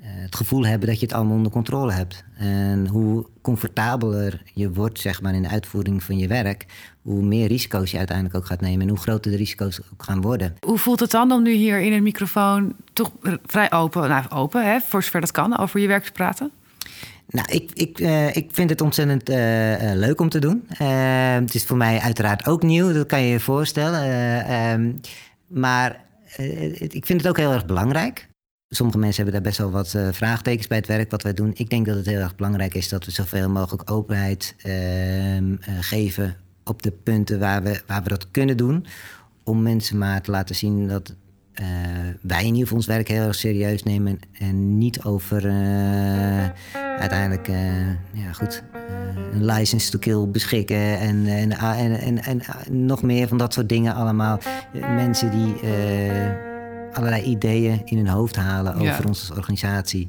[0.00, 2.24] het gevoel hebben dat je het allemaal onder controle hebt.
[2.36, 6.66] En hoe comfortabeler je wordt zeg maar, in de uitvoering van je werk,
[7.02, 10.20] hoe meer risico's je uiteindelijk ook gaat nemen en hoe groter de risico's ook gaan
[10.20, 10.56] worden.
[10.60, 13.10] Hoe voelt het dan om nu hier in een microfoon toch
[13.46, 16.50] vrij open, nou open, hè, voor zover dat kan, over je werk te praten?
[17.28, 19.36] Nou, ik, ik, uh, ik vind het ontzettend uh,
[19.94, 20.66] leuk om te doen.
[21.42, 24.04] het is voor mij uiteraard ook nieuw, dat kan je je voorstellen.
[24.44, 24.92] Ehm,
[25.46, 26.04] maar
[26.76, 28.29] ik vind het ook heel erg belangrijk.
[28.72, 31.50] Sommige mensen hebben daar best wel wat uh, vraagtekens bij het werk wat wij doen.
[31.54, 35.52] Ik denk dat het heel erg belangrijk is dat we zoveel mogelijk openheid uh, uh,
[35.80, 38.86] geven op de punten waar we, waar we dat kunnen doen.
[39.44, 41.14] Om mensen maar te laten zien dat
[41.52, 41.66] eh,
[42.20, 44.18] wij in ieder geval ons werk heel erg serieus nemen.
[44.32, 45.50] En niet over
[46.98, 47.48] uiteindelijk
[48.12, 48.62] ja, goed,
[49.32, 50.98] een license to kill beschikken.
[50.98, 52.42] En, en, en, en, en,
[52.86, 54.38] nog meer van dat soort dingen allemaal.
[54.72, 55.54] mensen die
[56.92, 58.98] allerlei ideeën in hun hoofd halen over ja.
[59.06, 60.08] ons als organisatie.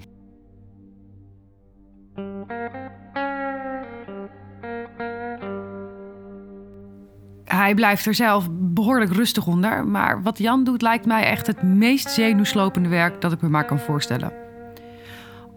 [7.46, 9.88] Hij blijft er zelf behoorlijk rustig onder.
[9.88, 13.65] Maar wat Jan doet lijkt mij echt het meest zenuwslopende werk dat ik me maar
[13.65, 14.34] kan voorstellen.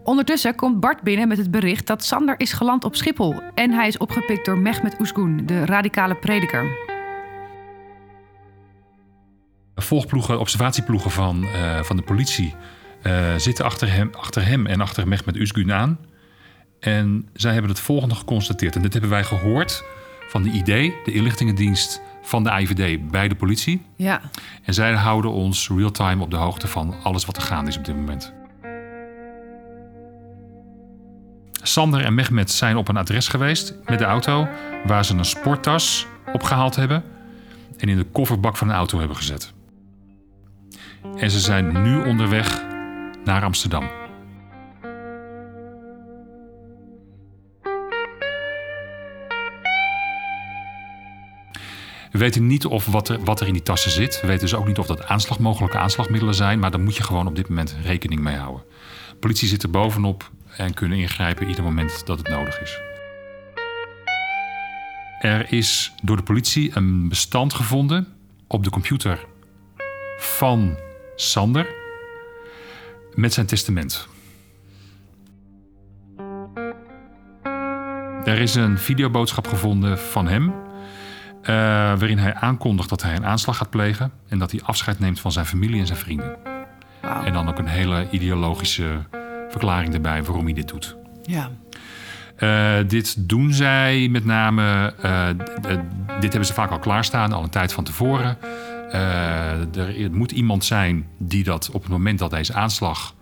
[0.03, 3.35] Ondertussen komt Bart binnen met het bericht dat Sander is geland op Schiphol.
[3.53, 6.84] En hij is opgepikt door Mehmet Oesgoen, de radicale prediker
[9.85, 12.55] volgploegen, observatieploegen van, uh, van de politie
[13.03, 15.99] uh, zitten achter hem, achter hem en achter Mehmet Usgun aan.
[16.79, 18.75] En zij hebben het volgende geconstateerd.
[18.75, 19.83] En dit hebben wij gehoord
[20.27, 23.85] van de ID, de inlichtingendienst van de IVD bij de politie.
[23.95, 24.21] Ja.
[24.63, 27.85] En zij houden ons real-time op de hoogte van alles wat er gaande is op
[27.85, 28.33] dit moment.
[31.61, 34.47] Sander en Mehmet zijn op een adres geweest met de auto
[34.85, 37.03] waar ze een sporttas opgehaald hebben
[37.77, 39.54] en in de kofferbak van een auto hebben gezet.
[41.15, 42.63] En ze zijn nu onderweg
[43.23, 43.89] naar Amsterdam.
[52.11, 54.21] We weten niet of wat, er, wat er in die tassen zit.
[54.21, 56.59] We weten dus ook niet of dat aanslag, mogelijke aanslagmiddelen zijn.
[56.59, 58.63] Maar daar moet je gewoon op dit moment rekening mee houden.
[59.09, 62.79] De politie zit er bovenop en kunnen ingrijpen ieder moment dat het nodig is.
[65.19, 68.07] Er is door de politie een bestand gevonden
[68.47, 69.25] op de computer
[70.17, 70.77] van
[71.15, 71.67] Sander
[73.13, 74.07] met zijn testament.
[78.23, 80.43] Er is een videoboodschap gevonden van hem.
[80.47, 81.47] Uh,
[81.99, 84.11] waarin hij aankondigt dat hij een aanslag gaat plegen.
[84.27, 86.37] En dat hij afscheid neemt van zijn familie en zijn vrienden.
[87.01, 87.25] Wow.
[87.25, 89.05] En dan ook een hele ideologische
[89.49, 90.95] verklaring erbij waarom hij dit doet.
[91.23, 91.49] Ja.
[92.39, 94.93] Uh, dit doen zij met name.
[95.05, 95.27] Uh,
[96.19, 98.37] dit hebben ze vaak al klaarstaan, al een tijd van tevoren.
[98.93, 103.13] Uh, er moet iemand zijn die dat op het moment dat deze aanslag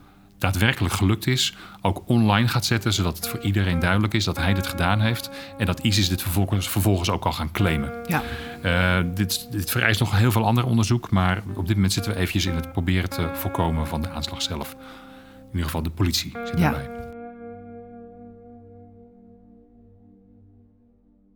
[0.44, 4.54] daadwerkelijk gelukt is, ook online gaat zetten, zodat het voor iedereen duidelijk is dat hij
[4.54, 7.92] dit gedaan heeft en dat ISIS dit vervolgens, vervolgens ook al gaan claimen.
[8.08, 8.22] Ja.
[8.66, 12.18] Uh, dit, dit, vereist nog heel veel ander onderzoek, maar op dit moment zitten we
[12.18, 14.72] eventjes in het proberen te voorkomen van de aanslag zelf.
[14.72, 16.66] In ieder geval de politie zit ja.
[16.66, 17.03] erbij.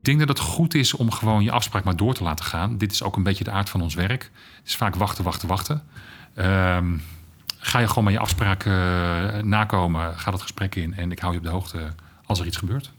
[0.07, 2.77] Denk dat het goed is om gewoon je afspraak maar door te laten gaan.
[2.77, 4.31] Dit is ook een beetje de aard van ons werk.
[4.57, 5.83] Het is vaak wachten, wachten, wachten.
[6.35, 7.01] Um,
[7.57, 8.73] ga je gewoon maar je afspraak uh,
[9.41, 10.19] nakomen.
[10.19, 11.93] Ga dat gesprek in en ik hou je op de hoogte
[12.25, 12.91] als er iets gebeurt.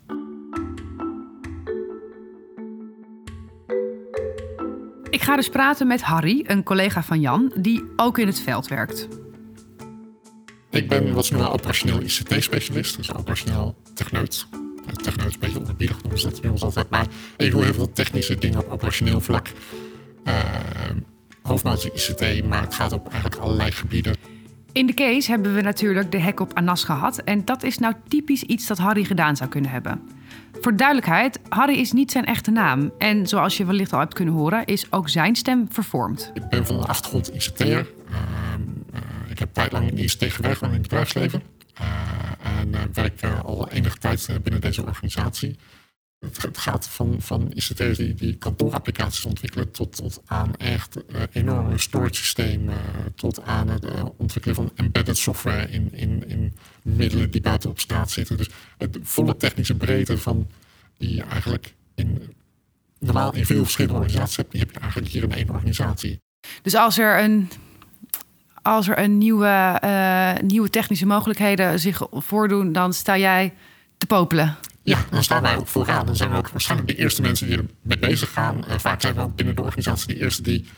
[5.10, 8.68] Ik ga dus praten met Harry, een collega van Jan, die ook in het veld
[8.68, 9.08] werkt.
[10.70, 14.46] Ik ben wat snel operationeel ICT-specialist, dus operationeel techneut
[14.96, 16.90] techneut is een beetje ze dat bij ons altijd.
[16.90, 19.48] Maar ik doe heel veel technische dingen op operationeel vlak.
[20.24, 20.34] Uh,
[21.42, 24.14] hoofdmoot ICT, maar het gaat op eigenlijk allerlei gebieden.
[24.72, 27.18] In de case hebben we natuurlijk de hack op Anas gehad.
[27.18, 30.00] En dat is nou typisch iets dat Harry gedaan zou kunnen hebben.
[30.60, 32.92] Voor duidelijkheid, Harry is niet zijn echte naam.
[32.98, 36.30] En zoals je wellicht al hebt kunnen horen, is ook zijn stem vervormd.
[36.34, 37.66] Ik ben van de achtergrond ICT'er.
[37.66, 37.76] Uh,
[38.94, 41.42] uh, ik heb tijdlang in ICT gewerkt, in het bedrijfsleven.
[42.74, 45.56] Eh, en eh, werk al enige tijd eh, binnen deze organisatie.
[46.18, 50.96] Het gaat van, van ICT's die, die kantoorapplicaties ontwikkelen tot, tot aan echt
[51.32, 52.76] enorme storage systemen,
[53.14, 58.10] tot aan het ontwikkelen van embedded software in, in, in middelen die buiten op straat
[58.10, 58.36] zitten.
[58.36, 60.50] Dus het volle technische breedte van
[60.96, 62.34] die je eigenlijk in
[62.98, 66.20] normaal in veel verschillende organisaties hebt, die heb je eigenlijk hier in één organisatie.
[66.62, 67.48] Dus als er een,
[68.68, 73.54] als er een nieuwe, uh, nieuwe technische mogelijkheden zich voordoen, dan sta jij
[73.98, 74.56] te popelen.
[74.82, 76.06] Ja, dan staan wij ook vooraan.
[76.06, 78.64] Dan zijn we ook waarschijnlijk de eerste mensen die ermee bezig gaan.
[78.68, 80.68] Uh, vaak zijn we ook binnen de organisatie de eerste die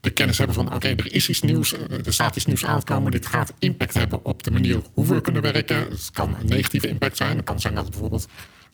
[0.00, 2.78] de kennis hebben van: oké, er is iets nieuws, eh, er staat iets nieuws aan
[2.78, 3.10] te komen.
[3.10, 5.76] Dit gaat impact hebben op de manier hoe we kunnen werken.
[5.76, 7.36] Het kan een negatieve impact zijn.
[7.36, 8.28] Het kan zijn dat het bijvoorbeeld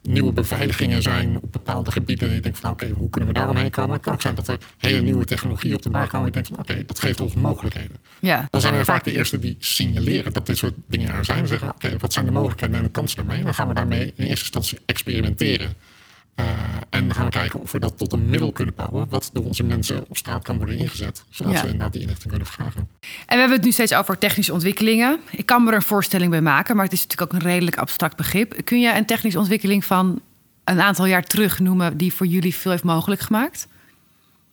[0.08, 2.28] nieuwe beveiligingen zijn op bepaalde gebieden.
[2.28, 3.92] En je denkt van oké, hoe kunnen we daaromheen komen?
[3.92, 6.26] Het kan ook zijn dat er hele nieuwe technologie op de markt komen.
[6.26, 7.96] En je denkt van oké, dat geeft ons mogelijkheden.
[8.20, 8.48] Ja.
[8.50, 11.46] Dan zijn we vaak de eerste die signaleren dat dit soort dingen er zijn.
[11.46, 13.38] Zeggen oké, wat zijn de mogelijkheden en de kansen daarmee?
[13.38, 15.74] En dan gaan we daarmee in eerste instantie experimenteren.
[16.40, 16.46] Uh,
[16.90, 19.44] en dan gaan we kijken of we dat tot een middel kunnen bouwen, wat door
[19.44, 21.58] onze mensen op straat kan worden ingezet, zodat ja.
[21.58, 22.88] ze inderdaad die inlichting kunnen vragen.
[23.00, 25.20] En we hebben het nu steeds over technische ontwikkelingen.
[25.30, 27.76] Ik kan me er een voorstelling bij maken, maar het is natuurlijk ook een redelijk
[27.76, 28.64] abstract begrip.
[28.64, 30.20] Kun je een technische ontwikkeling van
[30.64, 33.68] een aantal jaar terug noemen die voor jullie veel heeft mogelijk gemaakt?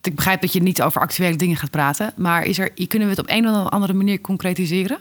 [0.02, 3.14] Ik begrijp dat je niet over actuele dingen gaat praten, maar is er, kunnen we
[3.14, 5.00] het op een of andere manier concretiseren?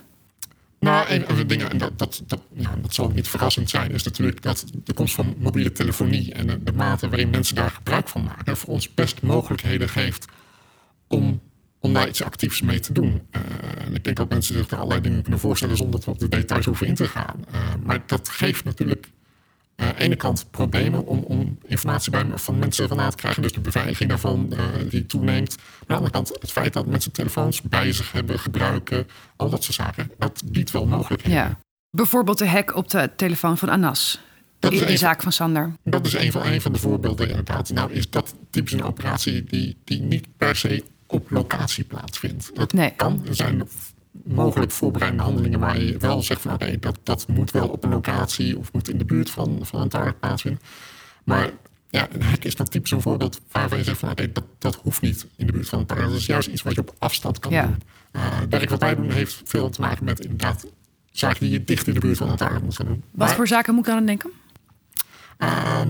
[0.80, 3.90] Nou, een van de dingen, en dat, dat, dat, nou, dat zal niet verrassend zijn,
[3.90, 7.70] is natuurlijk dat de komst van mobiele telefonie en de, de mate waarin mensen daar
[7.70, 10.24] gebruik van maken, voor ons best mogelijkheden geeft
[11.08, 11.40] om,
[11.78, 13.22] om daar iets actiefs mee te doen.
[13.30, 13.40] Uh,
[13.86, 16.18] en ik denk dat mensen zich er allerlei dingen kunnen voorstellen zonder dat we op
[16.18, 17.44] de details hoeven in te gaan.
[17.54, 19.10] Uh, maar dat geeft natuurlijk
[19.80, 23.42] aan uh, de ene kant problemen om, om informatie bij, van mensen vandaan te krijgen.
[23.42, 25.56] Dus de beveiliging daarvan uh, die toeneemt.
[25.56, 29.50] Maar aan de andere kant het feit dat mensen telefoons bij zich hebben, gebruiken, al
[29.50, 30.10] dat soort zaken.
[30.18, 31.38] Dat biedt wel mogelijkheden.
[31.38, 31.58] Ja.
[31.90, 34.20] Bijvoorbeeld de hack op de telefoon van Anas.
[34.58, 35.72] Dat is de zaak van Sander.
[35.84, 37.70] Dat is een van, een van de voorbeelden inderdaad.
[37.70, 42.50] Nou is dat typisch een operatie die, die niet per se op locatie plaatsvindt.
[42.54, 42.92] Dat nee.
[42.96, 43.22] kan.
[43.26, 43.68] Er zijn
[44.34, 47.90] mogelijk voorbereidende handelingen waar je wel zegt van oké, dat, dat moet wel op een
[47.90, 50.60] locatie of moet in de buurt van, van een target plaatsvinden.
[51.24, 51.50] Maar
[51.90, 54.74] ja, een hek is dan typisch een voorbeeld waarvan je zegt van oké, dat, dat
[54.82, 56.06] hoeft niet in de buurt van een target.
[56.08, 57.62] Dat is juist iets wat je op afstand kan Ja.
[57.66, 57.82] doen.
[58.12, 60.66] Uh, het werk wat wij doen heeft veel te maken met inderdaad
[61.10, 63.02] zaken die je dicht in de buurt van een target moet gaan doen.
[63.10, 64.30] Wat Maar- voor zaken moet ik aan denken?
[65.38, 65.88] Ehm,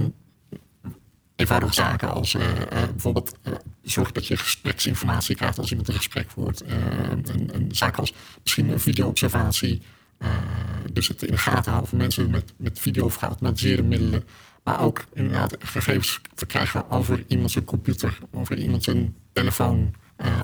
[1.40, 5.94] eenvoudige zaken als eh, eh, bijvoorbeeld eh, zorg dat je gespreksinformatie krijgt als iemand een
[5.94, 6.62] gesprek voert.
[6.66, 9.82] Een, een zaak als misschien een videoobservatie.
[10.92, 14.24] Dus het in de gaten houden van mensen met, met video of geautomatiseerde middelen.
[14.64, 19.94] Maar ook inderdaad gegevens verkrijgen over iemand zijn computer, over iemand zijn telefoon,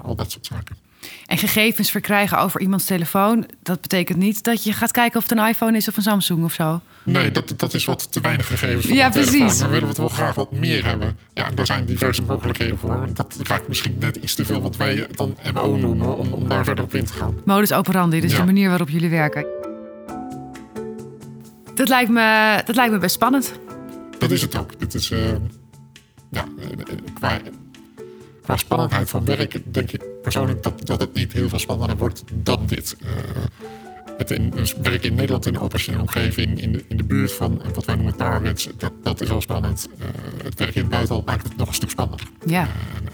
[0.02, 0.76] al dat soort zaken.
[1.27, 5.38] En gegevens verkrijgen over iemands telefoon, dat betekent niet dat je gaat kijken of het
[5.38, 6.81] een iPhone is of een Samsung of zo.
[7.03, 8.87] Nee, dat, dat is wat te weinig gegevens.
[8.87, 9.59] van Ja, precies.
[9.59, 11.16] Dan willen we het wel graag wat meer hebben.
[11.35, 13.07] Ja, daar zijn diverse mogelijkheden voor.
[13.12, 16.64] Dat raakt misschien net iets te veel wat wij dan MO noemen, om, om daar
[16.64, 17.35] verder op in te gaan.
[17.45, 18.38] Modus operandi, dus Ja.
[18.38, 19.47] de manier waarop jullie werken.
[21.75, 23.53] Dat lijkt me, dat lijkt me best spannend.
[24.19, 24.79] Dat is het ook.
[24.79, 25.19] Dit is, eh,
[26.31, 26.69] ja, eh,
[27.14, 27.38] qua,
[28.46, 32.22] qua spannendheid van werk denk ik persoonlijk dat, dat het niet heel veel spannender wordt
[32.32, 32.96] dan dit.
[33.00, 33.09] Eh,
[34.16, 37.32] het in, dus werk in Nederland in een operationele omgeving, in de, in de buurt
[37.32, 39.88] van eh, wat wij noemen targets, dat, dat is al spannend.
[39.98, 40.06] Eh,
[40.44, 42.26] het werk in het buitenland maakt het nog een stuk spannender.
[42.44, 42.68] Ja.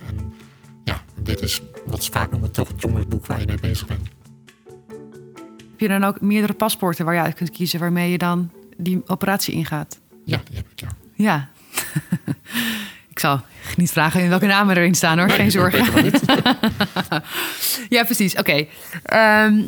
[0.08, 0.32] En
[0.84, 4.08] ja, dit is wat ze vaak noemen toch het jongensboek waar je mee bezig bent.
[5.70, 9.02] Heb je dan ook meerdere paspoorten waar je uit kunt kiezen waarmee je dan die
[9.06, 10.00] operatie ingaat?
[10.24, 10.88] Ja, die heb ik, ja.
[11.14, 11.48] Ja.
[13.12, 13.40] ik zal
[13.76, 15.84] niet vragen in welke namen erin staan hoor, Nee, geen zorgen.
[17.88, 18.36] Ja, precies.
[18.36, 18.66] Oké.
[19.02, 19.58] Ehm,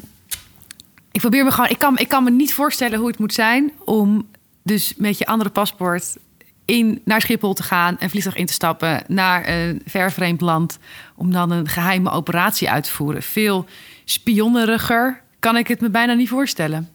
[1.12, 1.70] ik probeer me gewoon.
[1.70, 4.28] Ik kan, ik kan me niet voorstellen hoe het moet zijn om
[4.62, 6.16] dus met je andere paspoort
[6.64, 10.78] in, naar Schiphol te gaan, een vliegtuig in te stappen naar een ver vreemd land,
[11.16, 13.22] om dan een geheime operatie uit te voeren.
[13.22, 13.66] Veel
[14.04, 16.88] spionneriger kan ik het me bijna niet voorstellen.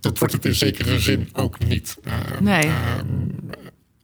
[0.00, 1.96] Dat wordt het in zekere zin ook niet.
[2.04, 2.64] Ehm, Nee.
[2.64, 2.72] ehm,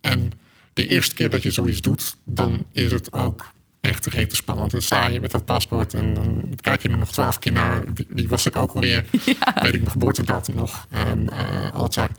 [0.01, 0.33] en
[0.73, 4.71] de eerste keer dat je zoiets doet, dan is het ook echt rete spannend.
[4.71, 7.85] Dan sta je met dat paspoort en dan kijk je er nog twaalf keer naar.
[8.09, 9.05] Wie, was ik ook alweer?
[9.63, 10.87] Weet ik mijn geboortedatum nog?
[10.91, 12.17] Eh, al dat zaken.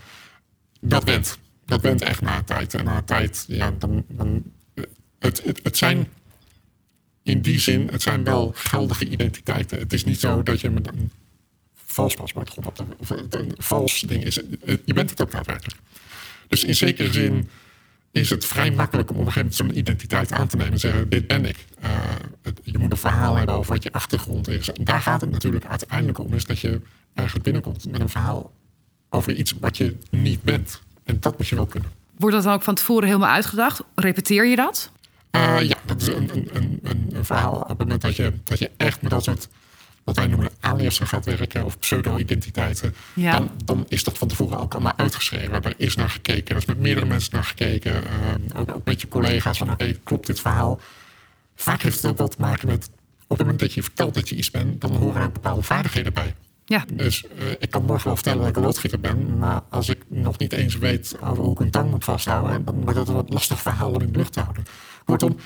[0.79, 1.37] Dat went.
[1.65, 2.73] Dat went echt na een tijd.
[2.73, 4.05] En na een tijd, ja, dan...
[4.07, 4.83] dan eh,
[5.19, 6.07] het, het, het zijn
[7.23, 9.79] in die zin, het zijn wel geldige identiteiten.
[9.79, 11.11] Het is niet zo dat je met een
[11.85, 14.43] vals paspoort op de, of het een vals ding is.
[14.43, 15.79] Eh, Je bent het ook daadwerkelijk.
[16.47, 17.49] Dus in zekere zin
[18.13, 20.79] is het vrij makkelijk om op een gegeven moment zo'n identiteit aan te nemen en
[20.79, 21.65] zeggen: Dit ben ik.
[21.79, 21.89] Eh,
[22.41, 24.71] het- je moet een verhaal hebben over wat je achtergrond is.
[24.71, 26.81] En daar gaat het natuurlijk uiteindelijk om, is dat je
[27.13, 28.51] eigenlijk binnenkomt met een verhaal
[29.09, 30.81] over iets wat je niet bent.
[31.03, 31.91] En dat moet je wel kunnen.
[32.17, 33.81] Wordt dat dan ook van tevoren helemaal uitgedacht?
[33.95, 34.91] Repeteer je dat?
[35.31, 38.33] Eh, ja, dat is een, een, een, een, een verhaal op het moment dat je,
[38.43, 39.47] dat je echt met dat soort
[40.03, 43.31] wat wij noemen aliasen gaat werken of pseudo-identiteiten, Ja.
[43.31, 45.61] dan, dan is dat van tevoren ook allemaal uitgeschreven.
[45.61, 49.01] Daar is naar gekeken, er is met meerdere mensen naar gekeken, ehm, ook, ook met
[49.01, 50.79] je collega's van oké, klopt dit verhaal?
[51.55, 52.89] Vaak heeft het ook wat te maken met
[53.27, 55.61] op het moment dat je vertelt dat je iets bent, dan horen er ook bepaalde
[55.61, 56.35] vaardigheden bij.
[56.65, 56.85] Ja.
[56.93, 60.03] Dus eh, ik kan morgen wel vertellen dat ik een loodgieter ben, maar als ik
[60.07, 63.13] nog niet eens weet over hoe ik een tang moet vasthouden, dan wordt het een
[63.13, 64.63] wat lastig verhaal om in de lucht te houden.
[65.05, 65.37] Kortom,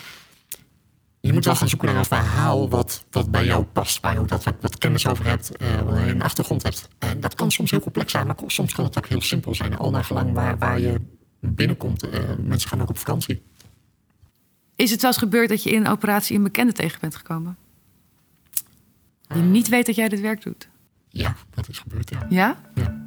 [1.28, 4.20] je moet wel gaan zoeken naar een verhaal wat, wat bij jou past, waar je
[4.20, 6.88] ook dat wat, wat kennis over hebt, eh, waar je een achtergrond hebt.
[7.00, 9.78] En dat kan soms heel complex zijn, maar soms kan het ook heel simpel zijn,
[9.78, 11.02] al naar gelang waar, waar je
[11.40, 12.10] binnenkomt.
[12.10, 13.42] Eh, mensen gaan ook op vakantie.
[14.76, 17.58] Is het wel eens gebeurd dat je in een operatie een bekende tegen bent gekomen?
[19.28, 20.68] Die niet weet dat jij dit werk doet?
[21.10, 22.26] Ja, dat is gebeurd, ja.
[22.30, 22.58] Ja?
[22.76, 23.06] ja.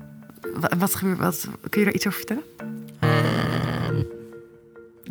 [0.54, 1.18] Wa- Wat, gebeurt?
[1.18, 2.44] Wat, kun je daar iets over vertellen?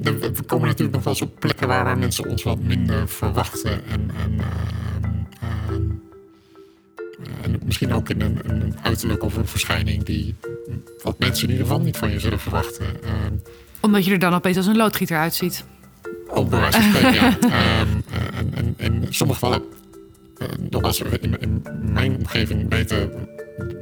[0.02, 3.86] We komen natuurlijk nog wel eens op plekken waar, waar mensen ons wat minder verwachten.
[3.86, 5.84] En, en, ehm, ehm,
[7.42, 10.36] en misschien ook in een, een uiterlijk of een verschijning die
[11.04, 13.04] wat mensen in ieder geval niet van je zullen verwachten.
[13.04, 13.34] Ehm,
[13.82, 15.66] Omdat je er dan opeens als een loodgieter uitziet.
[16.34, 17.38] bij wijze van spreken, ja.
[18.54, 19.64] En, in sommige gevallen,
[20.38, 23.12] eh, nogmaals, in, in mijn omgeving weten,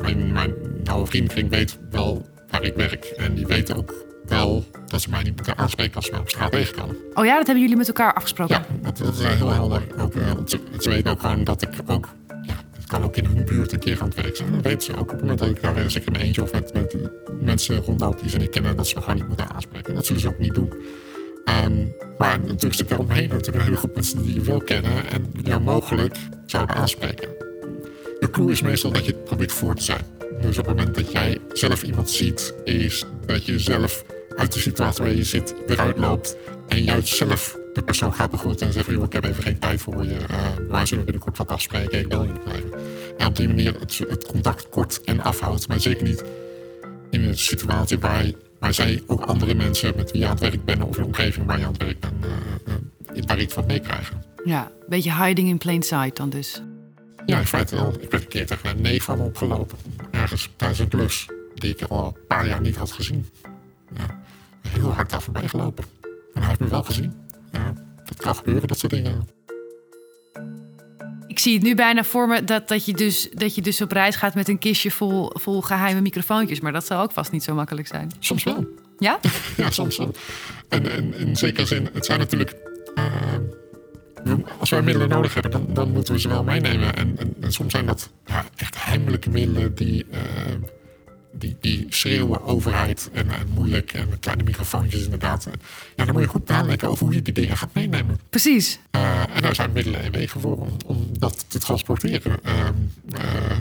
[0.01, 0.53] mijn, mijn
[0.83, 3.05] nauwe vriendenkring weet wel waar ik werk.
[3.05, 6.29] En die weten ook wel dat ze mij niet moeten aanspreken als ze mij op
[6.29, 6.95] straat tegenkomen.
[7.13, 8.55] Oh ja, dat hebben jullie met elkaar afgesproken?
[8.55, 9.81] Ja, dat, dat is heel helder.
[9.99, 13.25] Ook, want ze, ze weten ook gewoon dat ik ook, ja, het kan ook in
[13.25, 14.51] hun buurt een keer aan het werk zijn.
[14.51, 16.51] Dat weten ze ook op het moment dat ik daar zeker in mijn eentje of
[16.51, 16.97] met, met
[17.41, 19.95] mensen rondloop die ze niet kennen, dat ze me gewoon niet moeten aanspreken.
[19.95, 20.73] Dat zullen ze ook niet doen.
[21.45, 21.85] Ehm,
[22.17, 25.25] maar natuurlijk zit er omheen natuurlijk een hele groep mensen die je wel kennen en
[25.43, 27.29] jou mogelijk zouden aanspreken.
[28.19, 30.05] De clue is meestal dat je het probeert voor te zijn.
[30.41, 34.03] Dus op het moment dat jij zelf iemand ziet, is dat je zelf
[34.37, 38.67] uit de situatie waar je zit eruit loopt en juist zelf de persoon gaat begroeten
[38.67, 40.37] en zegt: joh, ik heb even geen tijd voor je, eh
[40.69, 41.99] waar zullen we binnenkort wat afspreken?
[41.99, 42.71] Ik je nog even.
[43.17, 46.23] En op die manier het, het contact kort en afhoudt, maar zeker niet
[47.09, 50.65] in een situatie waar, waar zij ook andere mensen met wie je aan het werk
[50.65, 54.23] bent of een omgeving waar je aan het werk bent, daar iets van meekrijgen.
[54.45, 56.61] Ja, een beetje hiding in plain sight dan dus.
[57.25, 57.93] Ja, in feite wel.
[57.99, 59.77] Ik ben een keer tegen een neef van opgelopen.
[60.11, 63.29] Ergens tijdens een klus die ik al een paar jaar niet had gezien.
[64.73, 65.83] Heel hard daar voorbij gelopen.
[66.33, 67.13] En hij heeft me wel gezien.
[67.51, 67.73] Ja,
[68.05, 69.27] dat kan gebeuren, dat soort dingen.
[71.27, 73.91] Ik zie het nu bijna voor me dat, dat, je dus, dat je dus op
[73.91, 76.59] reis gaat met een kistje vol, vol geheime microfoontjes.
[76.59, 78.11] Maar dat zou ook vast niet zo makkelijk zijn.
[78.19, 78.67] Soms wel.
[78.99, 79.19] Ja?
[79.57, 80.11] Ja, soms wel.
[80.69, 82.55] En, en in zekere zin, het zijn natuurlijk...
[82.95, 83.03] eh,
[84.59, 86.95] als wij middelen nodig hebben, dan, dan moeten we ze wel meenemen.
[86.95, 90.19] En, en, en soms zijn dat ja, echt heimelijke middelen die, eh,
[91.37, 93.93] die, die schreeuwen overheid en, en moeilijk.
[93.93, 95.47] En met kleine microfoontjes inderdaad.
[95.95, 98.19] Ja, dan moet je goed nadenken over hoe je die dingen gaat meenemen.
[98.29, 98.79] Precies.
[98.91, 102.43] Eh, en daar zijn middelen en wegen voor om, om dat te transporteren.
[102.43, 102.73] Ehm,
[103.11, 103.57] eh,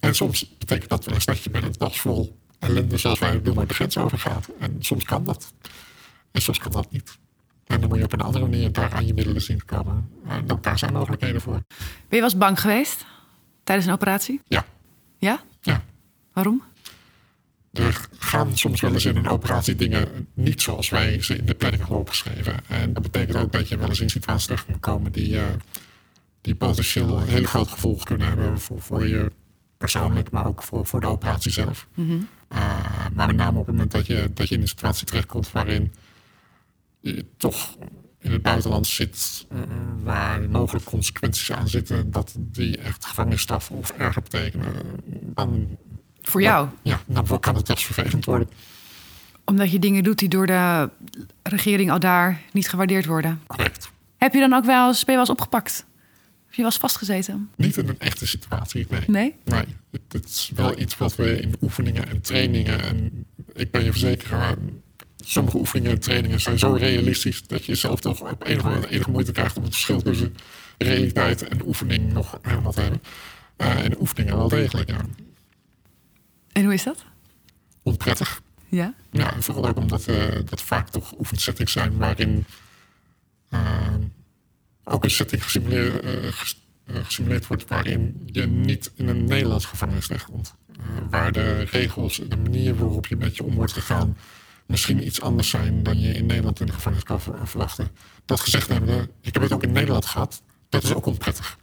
[0.00, 3.42] en soms betekent dat wel eens dat je met een tas vol ellende, zoals wij
[3.42, 4.48] de grens overgaat.
[4.58, 5.52] En soms kan dat.
[6.32, 7.18] En soms kan dat niet.
[7.66, 10.10] En dan moet je op een andere manier daar aan je middelen zien te komen.
[10.28, 11.52] En ook daar zijn mogelijkheden voor.
[11.52, 13.04] Ben je wel eens bang geweest
[13.64, 14.40] tijdens een operatie?
[14.46, 14.64] Ja,
[15.18, 15.42] Ja?
[15.60, 15.82] ja.
[16.36, 16.62] Waarom?
[17.72, 21.54] Er gaan soms wel eens in een operatie dingen niet zoals wij ze in de
[21.54, 22.68] planning hadden opgeschreven.
[22.68, 25.44] En dat betekent ook dat je wel eens in situaties terecht kan komen die, eh,
[26.40, 29.32] die potentieel hele grote gevolgen kunnen hebben voor, voor je
[29.76, 31.86] persoonlijk, maar ook voor, voor de operatie zelf.
[32.48, 32.58] Eh,
[33.14, 35.92] maar met name op het moment dat je, dat je in een situatie terechtkomt waarin
[37.00, 37.76] je toch
[38.18, 39.58] in het buitenland zit, eh,
[40.02, 44.72] waar mogelijk consequenties aan zitten, dat die echt gevangenisstraf of erger betekenen,
[45.34, 45.78] dan
[46.28, 46.68] Voor jou?
[46.82, 48.48] ja, dan kan het vervelend worden.
[49.44, 50.90] Omdat je dingen doet die door de
[51.42, 53.42] regering al daar niet gewaardeerd worden.
[53.46, 53.90] Correct.
[54.16, 55.84] Heb je dan ook wel eens, ben je wel eens opgepakt?
[56.46, 57.50] Heb je eens vastgezeten?
[57.56, 59.00] Niet in een echte situatie, nee.
[59.06, 59.34] Nee?
[59.44, 59.64] Nee,
[60.08, 62.80] het, is wel iets wat we in oefeningen en trainingen...
[62.80, 64.56] en ik ben je verzekerd,
[65.16, 67.46] sommige oefeningen en trainingen zijn zo realistisch...
[67.46, 70.34] dat je zelf toch op enige, enige moeite krijgt om het verschil tussen
[70.78, 73.02] realiteit en oefening nog helemaal te hebben.
[73.56, 75.00] Eh, en oefeningen wel degelijk, ja.
[76.56, 77.04] En hoe is dat?
[77.82, 78.40] Onprettig.
[78.68, 78.94] Ja?
[79.10, 82.44] Ja, en vooral ook omdat eh, dat vaak toch oefensettings zijn waarin
[83.48, 83.60] eh,
[84.84, 90.06] ook een setting gesimuleerd, eh, ges- gesimuleerd wordt waarin je niet in een Nederlands gevangenis
[90.06, 90.54] terechtkomt.
[91.10, 94.16] Waar de regels en de manier waarop je met je om wordt gegaan
[94.66, 97.88] misschien iets anders zijn dan je in Nederland in de gevangenis kan ver- verwachten.
[98.24, 100.42] Dat gezegd hebben, ik heb het ook in Nederland gehad.
[100.68, 101.58] Dat is ook onprettig.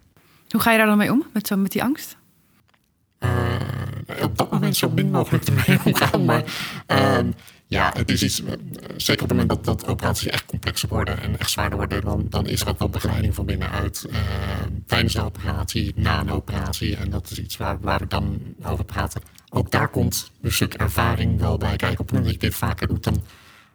[0.50, 1.26] Hoe ga je daar dan mee om?
[1.34, 2.18] Met, zo, met die angst?
[3.24, 6.26] Eh, op dat moment zo min mogelijk ermee omgaan.
[6.26, 6.44] Maar
[6.86, 7.32] ehm,
[7.74, 8.54] Ja, het is iets, eh,
[8.98, 12.26] zeker op het moment dat, dat operaties echt complexer worden en echt zwaarder worden, dan,
[12.30, 14.18] dan is er ook wel begeleiding van binnenuit uh,
[14.86, 16.96] tijdens de operatie, na een operatie.
[16.96, 19.22] En dat is iets waar, waar we dan over praten.
[19.50, 22.00] Ook daar komt een stuk ervaring wel bij kijken.
[22.00, 23.24] Op het moment dat je dit vaker doet, dan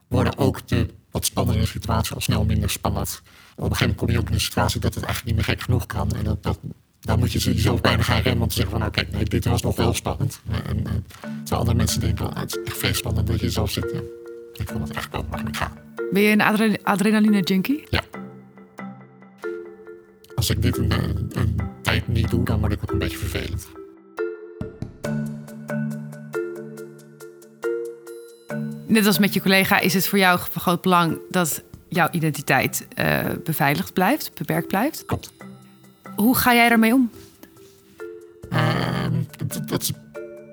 [0.08, 3.22] worden ook de wat spannende situaties al snel minder spannend.
[3.22, 5.56] Op een gegeven moment kom je ook in een situatie dat het eigenlijk niet meer
[5.56, 6.10] gek genoeg kan.
[6.10, 6.58] En dat, dat,
[7.00, 9.44] dan moet je jezelf bijna gaan remmen om te zeggen van nou kijk, nee, dit
[9.44, 10.40] was nog wel spannend.
[10.50, 13.70] En, en terwijl andere mensen denken, oh, het is echt veel spannend dat je zelf
[13.70, 13.94] zit.
[14.52, 15.72] Ik vond het echt wel makkelijk gaan.
[16.10, 17.86] Ben je een adrenaline junkie?
[17.90, 18.02] Ja.
[20.34, 20.92] Als ik dit een,
[21.32, 23.68] een, tijd niet doe, dan word ik ook een beetje vervelend.
[28.86, 32.86] Net als met je collega is het voor jou van groot belang dat jouw identiteit
[32.98, 35.04] uh, beveiligd blijft, beperkt blijft.
[35.04, 35.32] Klopt.
[36.18, 37.10] Hoe ga jij daarmee om?
[38.52, 39.06] Uh,
[39.66, 39.92] dat, is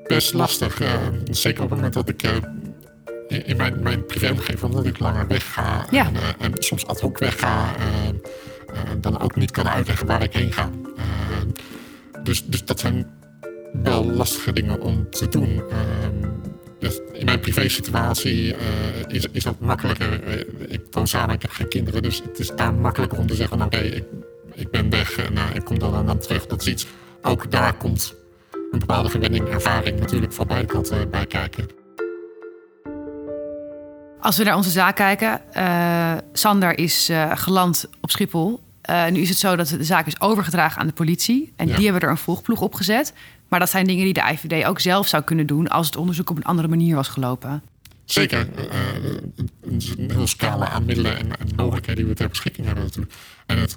[0.07, 0.81] best lastig.
[0.81, 0.93] Uh,
[1.31, 2.31] zeker op het moment dat ik uh,
[3.47, 6.05] in mijn, mijn privéomgeving, dat ik langer wegga ja.
[6.05, 7.75] en, en, soms ad hoc wegga,
[8.99, 10.69] dan ook niet kan uitleggen waar ik heen ga.
[12.23, 13.07] dus, dus dat zijn
[13.83, 15.63] wel lastige dingen om te doen.
[16.79, 18.57] Dus in mijn privésituatie uh,
[19.07, 20.19] is, is dat makkelijker.
[20.71, 23.61] ik woon samen, ik heb geen kinderen, dus het is daar makkelijker om te zeggen:
[23.61, 24.03] oké, ik
[24.55, 26.47] ik ben weg en uh, ik kom dan, dan terug.
[26.47, 26.87] Dat is iets,
[27.21, 28.13] ook daar komt
[28.71, 31.67] een bepaalde gewenning, ervaring natuurlijk van beide kanten uh, bij kijken.
[34.19, 38.59] Als we naar onze zaak kijken, uh, Sander is geland op Schiphol.
[39.09, 41.53] nu is het zo dat de zaak is overgedragen aan de politie.
[41.55, 41.75] En Ja.
[41.75, 43.13] die hebben er een volgploeg op gezet.
[43.47, 45.67] Maar dat zijn dingen die de IVD ook zelf zou kunnen doen...
[45.67, 47.61] als het onderzoek op een andere manier was gelopen.
[48.05, 48.63] Zeker, uh,
[49.61, 53.13] een, hele scala aan middelen en, en mogelijkheden die we ter beschikking hebben natuurlijk.
[53.45, 53.75] En het,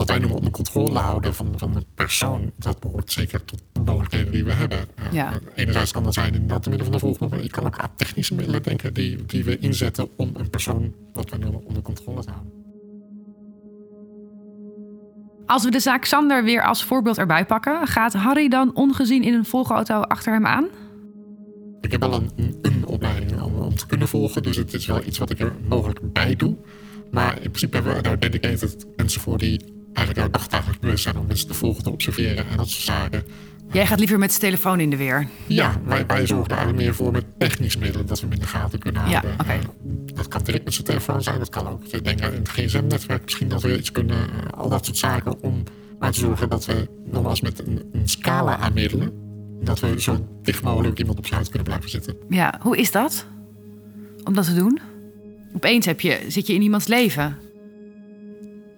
[0.00, 3.80] wat wij noemen onder controle houden van, van de persoon, dat behoort zeker tot de
[3.80, 4.78] mogelijkheden die we hebben.
[5.12, 5.32] Ja.
[5.54, 7.90] Enerzijds kan dat zijn inderdaad de middel van de volgende, maar je kan ook aan
[7.96, 12.24] technische middelen denken die, die we inzetten om een persoon, wat we noemen, onder controle
[12.24, 12.52] te houden.
[15.46, 17.86] Als we de zaak Sander weer als voorbeeld erbij pakken...
[17.86, 20.66] gaat Harry dan ongezien in een volgauto achter hem aan?
[21.80, 24.86] Ik heb wel een, een, een opleiding om, om te kunnen volgen, dus het is
[24.86, 26.56] wel iets wat ik er mogelijk bij doe.
[27.10, 31.16] Maar in principe hebben we daar dedicated mensen voor die eigenlijk jouw dagdagelijks bewust zijn
[31.16, 33.24] om mensen te volgen, te observeren en dat soort zaken.
[33.72, 35.26] Jij gaat liever met zijn telefoon in de weer.
[35.46, 38.40] Ja, wij, wij zorgen daar eigenlijk meer voor met technische middelen dat we hem in
[38.40, 39.32] de gaten kunnen Ja, houden.
[39.40, 39.58] oké.
[40.14, 41.84] Dat kan direct met zijn telefoon zijn, dat kan ook.
[41.84, 45.42] Ik denk aan het gsm-netwerk misschien dat we iets kunnen, eh, al dat soort zaken
[45.42, 45.62] om
[45.98, 49.12] maar te zorgen dat we nogmaals met een, een scala aan middelen,
[49.62, 52.16] dat we zo dicht mogelijk iemand op sluit kunnen blijven zitten.
[52.28, 53.26] Ja, hoe is dat?
[54.24, 54.78] Om dat te doen?
[55.54, 57.36] Opeens heb je, zit je in iemands leven.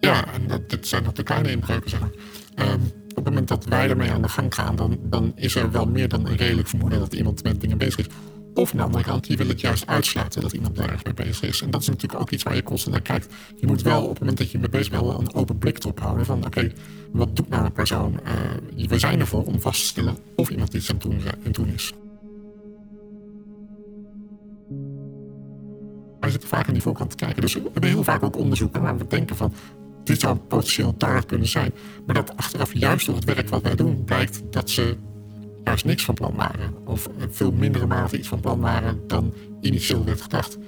[0.02, 2.10] Ja, en dat, dit zijn nog de kleine inbreuken, zeg maar.
[2.54, 5.70] Ehm, op het moment dat wij ermee aan de gang gaan, dan, dan is er
[5.70, 8.06] wel meer dan een redelijk vermoeden dat iemand met dingen bezig is.
[8.54, 11.14] Of aan de andere kant, je wil het juist uitsluiten dat iemand daar erg mee
[11.14, 11.62] bezig is.
[11.62, 13.34] En dat is natuurlijk ook iets waar je constant naar kijkt.
[13.56, 15.78] Je moet wel op het moment dat je mee bezig bent, wel een open blik
[15.78, 16.26] erop houden.
[16.26, 16.72] Van oké,
[17.12, 18.20] wat doet nou een persoon?
[18.24, 21.38] Eh, we zijn ervoor om vast te stellen of iemand iets aan het doen, aan
[21.42, 21.92] het doen is.
[26.20, 27.42] Wij zitten vaak aan die voorkant te kijken.
[27.42, 29.52] Dus we hebben heel vaak ook onderzoeken waar we denken van...
[30.04, 31.72] dit zou potentieel taart kunnen zijn.
[32.06, 34.04] Maar dat achteraf juist door het werk wat wij doen...
[34.04, 34.96] blijkt dat ze
[35.64, 36.74] juist niks van plan waren.
[36.84, 40.58] Of veel mindere mate iets van plan waren dan initieel werd gedacht.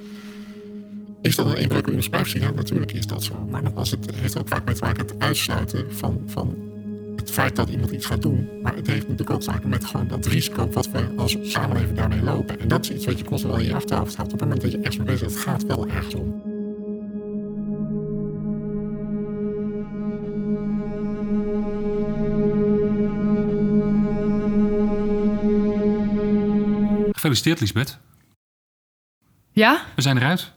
[1.23, 2.39] Is dat een inbreuk in ons privacy?
[2.39, 3.47] Ja, natuurlijk is dat zo.
[3.51, 6.57] Maar nogmaals, het heeft ook vaak met maken het uitsluiten van, van
[7.17, 8.49] het feit dat iemand iets gaat doen.
[8.63, 11.97] Maar het heeft natuurlijk ook te maken met gewoon dat risico wat we als samenleving
[11.97, 12.61] daarmee lopen.
[12.61, 14.33] En dat is iets wat je constant wel in je achterhoofd houdt.
[14.33, 16.54] Op het moment dat je ergens mee bezig bent, het gaat wel ergens om.
[27.25, 27.99] Gefeliciteerd, Lisbeth.
[29.53, 29.85] Ja?
[29.95, 30.53] We zijn eruit.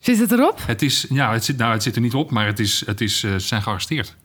[0.00, 0.60] Zit het erop?
[0.66, 3.00] Het, is, ja, het, zit, nou, het zit er niet op, maar het is, het
[3.00, 4.16] is, eh, ze zijn gearresteerd.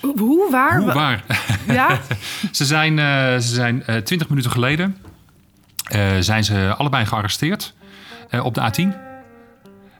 [0.00, 0.50] Hoe?
[0.50, 0.76] Waar?
[0.76, 1.24] Hoe, Wa- waar?
[1.78, 2.00] Ja?
[2.52, 3.04] ze zijn, eh,
[3.38, 4.96] ze zijn eh, 20 minuten geleden
[5.90, 7.74] eh, zijn ze allebei gearresteerd
[8.30, 8.96] eh, op de A10.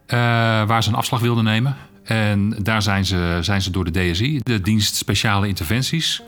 [0.06, 0.18] eh,
[0.66, 1.76] waar ze een afslag wilden nemen.
[2.04, 6.22] En daar zijn ze, zijn ze door de DSI, de dienst speciale interventies.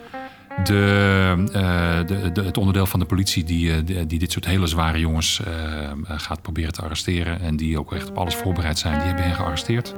[0.63, 4.67] De, eh, de, de- het onderdeel van de politie die, eh, die, dit soort hele
[4.67, 7.41] zware jongens eh, gaat proberen te arresteren.
[7.41, 9.95] En die ook echt op alles voorbereid zijn, die hebben hen gearresteerd.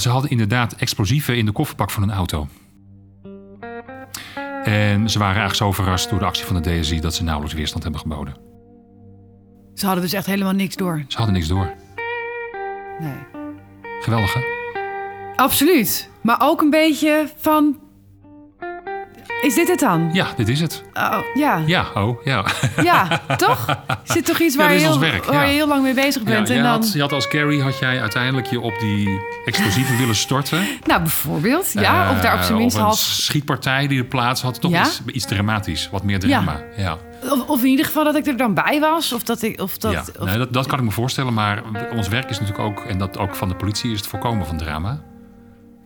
[0.00, 2.48] Ze hadden inderdaad explosieven in de kofferbak van een auto.
[4.64, 7.56] En ze waren eigenlijk zo verrast door de actie van de DSI dat ze nauwelijks
[7.56, 8.36] weerstand hebben geboden.
[9.74, 11.04] Ze hadden dus echt helemaal niks door.
[11.08, 11.74] Ze hadden niks door.
[12.98, 13.16] Nee.
[14.00, 14.40] Geweldig, hè?
[15.36, 16.10] Absoluut.
[16.28, 17.78] Maar ook een beetje van...
[19.42, 20.10] Is dit het dan?
[20.12, 20.84] Ja, dit is het.
[20.94, 21.62] Oh, ja.
[21.66, 22.44] Ja, oh, ja.
[22.82, 23.66] Ja, toch?
[24.04, 25.42] Zit toch iets waar, je, heel, werk, waar ja.
[25.42, 26.50] je heel lang mee bezig bent?
[26.50, 26.70] en dan...
[26.70, 30.66] had, je had als Carrie had jij uiteindelijk je op die explosieven willen storten.
[30.86, 31.72] Nou, bijvoorbeeld.
[31.72, 32.98] Ja, of daar op Eh, zijn minst half...
[32.98, 34.60] schietpartij die er plaats had.
[34.60, 35.88] Toch iets, iets dramatisch.
[35.92, 36.62] Wat meer drama.
[36.76, 36.98] Ja.
[37.22, 39.12] Of, of in ieder geval dat ik er dan bij was.
[39.12, 39.60] Of dat ik...
[39.60, 40.04] Of dat, ja.
[40.18, 41.34] of- Nee, dat, dat kan ik me voorstellen.
[41.34, 41.62] Maar
[41.96, 44.56] ons werk is natuurlijk ook, en dat ook van de politie, is het voorkomen van
[44.56, 45.00] drama.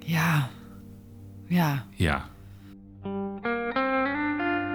[0.05, 0.49] Ja.
[1.49, 1.85] Ja.
[1.91, 2.25] Ja.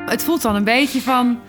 [0.06, 1.40] Het voelt dan een beetje van...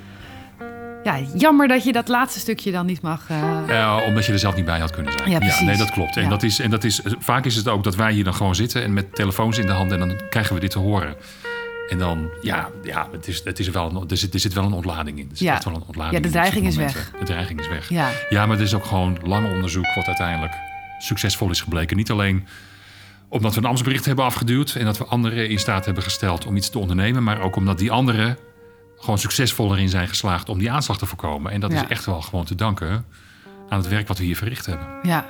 [1.04, 3.28] Ja, jammer dat je dat laatste stukje dan niet mag...
[3.30, 5.30] eh, Ja, omdat je er zelf niet bij had kunnen zijn.
[5.30, 6.16] Ja, nee, dat klopt.
[6.16, 6.28] En, Ja.
[6.28, 8.82] dat is, en dat is, vaak is het ook dat wij hier dan gewoon zitten
[8.82, 11.14] en met telefoons in de hand en dan krijgen we dit te horen.
[11.88, 14.64] En dan, ja, ja het is, het is wel een, er, zit, er zit wel
[14.64, 15.24] een ontlading in.
[15.30, 15.60] Er zit Ja.
[15.64, 17.02] wel een ontlading Ja, de in dreiging is momenten.
[17.18, 17.88] De dreiging is weg.
[17.88, 18.08] ja.
[18.28, 20.52] Ja, maar er is ook gewoon lang onderzoek wat uiteindelijk
[20.98, 21.96] succesvol is gebleken.
[21.96, 22.46] Niet alleen
[23.28, 26.56] omdat we een ambtsbericht hebben afgeduwd en dat we anderen in staat hebben gesteld om
[26.56, 28.36] iets te ondernemen, maar ook omdat die anderen
[28.96, 31.52] gewoon succesvol erin zijn geslaagd om die aanslag te voorkomen.
[31.52, 31.82] En dat Ja.
[31.82, 33.04] is echt wel gewoon te danken
[33.68, 34.86] aan het werk wat we hier verricht hebben.
[35.02, 35.24] Ja.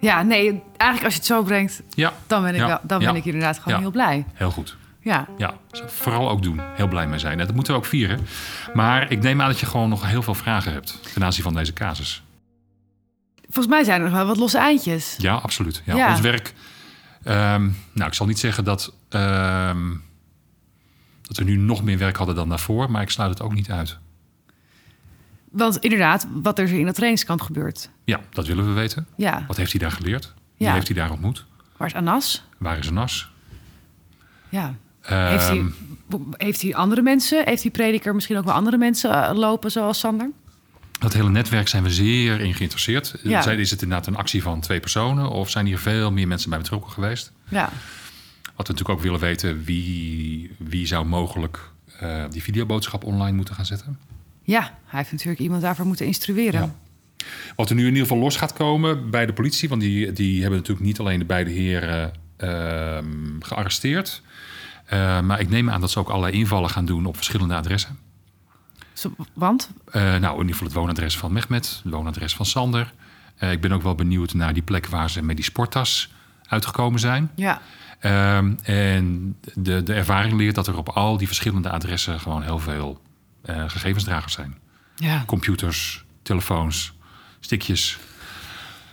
[0.00, 2.66] Ja, nee, eigenlijk als je het zo brengt, Ja, dan ben ik, Ja.
[2.66, 4.24] wel, dan ben ik inderdaad gewoon heel blij.
[4.32, 4.76] heel goed.
[5.00, 5.26] Ja.
[5.36, 5.54] Ja,
[5.86, 6.60] vooral ook doen.
[6.74, 7.38] Heel blij mee zijn.
[7.38, 8.20] Dat moeten we ook vieren.
[8.74, 11.54] Maar ik neem aan dat je gewoon nog heel veel vragen hebt ten aanzien van
[11.54, 12.22] deze casus.
[13.50, 15.14] Volgens mij zijn er nog wel wat losse eindjes.
[15.18, 15.82] Ja, absoluut.
[15.84, 16.10] Ja, Ja.
[16.10, 16.54] Ons werk.
[17.22, 19.90] ehm, nou, ik zal niet zeggen dat, ehm,
[21.22, 23.70] dat we nu nog meer werk hadden dan daarvoor, maar ik sluit het ook niet
[23.70, 23.98] uit.
[25.50, 27.90] Want inderdaad, wat er in dat trainingskamp gebeurt.
[28.04, 29.06] Ja, dat willen we weten.
[29.16, 29.44] Ja.
[29.46, 30.34] Wat heeft hij daar geleerd?
[30.56, 30.72] Wie Ja.
[30.74, 31.46] heeft hij daar ontmoet?
[31.76, 32.44] Waar is Anas?
[32.58, 33.30] Waar is een nas?
[34.48, 34.74] Ja.
[35.00, 35.56] Heeft hij,
[36.10, 37.44] Ehm, heeft hij andere mensen?
[37.44, 40.30] Heeft die prediker misschien ook wel andere mensen eh, lopen zoals Sander?
[40.98, 43.14] Dat hele netwerk zijn we zeer in geïnteresseerd.
[43.22, 43.50] Ja.
[43.50, 46.58] Is het inderdaad een actie van twee personen of zijn hier veel meer mensen bij
[46.58, 47.32] betrokken geweest?
[47.48, 47.70] Ja.
[48.56, 53.54] Wat we natuurlijk ook willen weten, wie, wie zou mogelijk eh, die videoboodschap online moeten
[53.54, 53.98] gaan zetten?
[54.42, 56.60] Ja, hij heeft natuurlijk iemand daarvoor moeten instrueren.
[56.60, 56.74] Ja.
[57.56, 60.40] Wat er nu in ieder geval los gaat komen bij de politie, want die, die
[60.40, 64.22] hebben natuurlijk niet alleen de beide heren ehm, gearresteerd.
[64.86, 67.98] eh, maar ik neem aan dat ze ook allerlei invallen gaan doen op verschillende adressen.
[68.96, 69.70] Zo- Want?
[69.90, 72.92] Eh, nou, in ieder geval het woonadres van Mehmet, het woonadres van Sander.
[73.36, 76.12] Eh, ik ben ook wel benieuwd naar die plek waar ze met die sporttas
[76.48, 77.30] uitgekomen zijn.
[77.34, 77.60] Ja.
[77.98, 82.58] Ehm, en de, de ervaring leert dat er op al die verschillende adressen gewoon heel
[82.58, 83.00] veel
[83.42, 84.54] eh, gegevensdragers zijn.
[84.96, 85.22] Ja.
[85.26, 86.92] Computers, telefoons,
[87.40, 87.98] stickjes.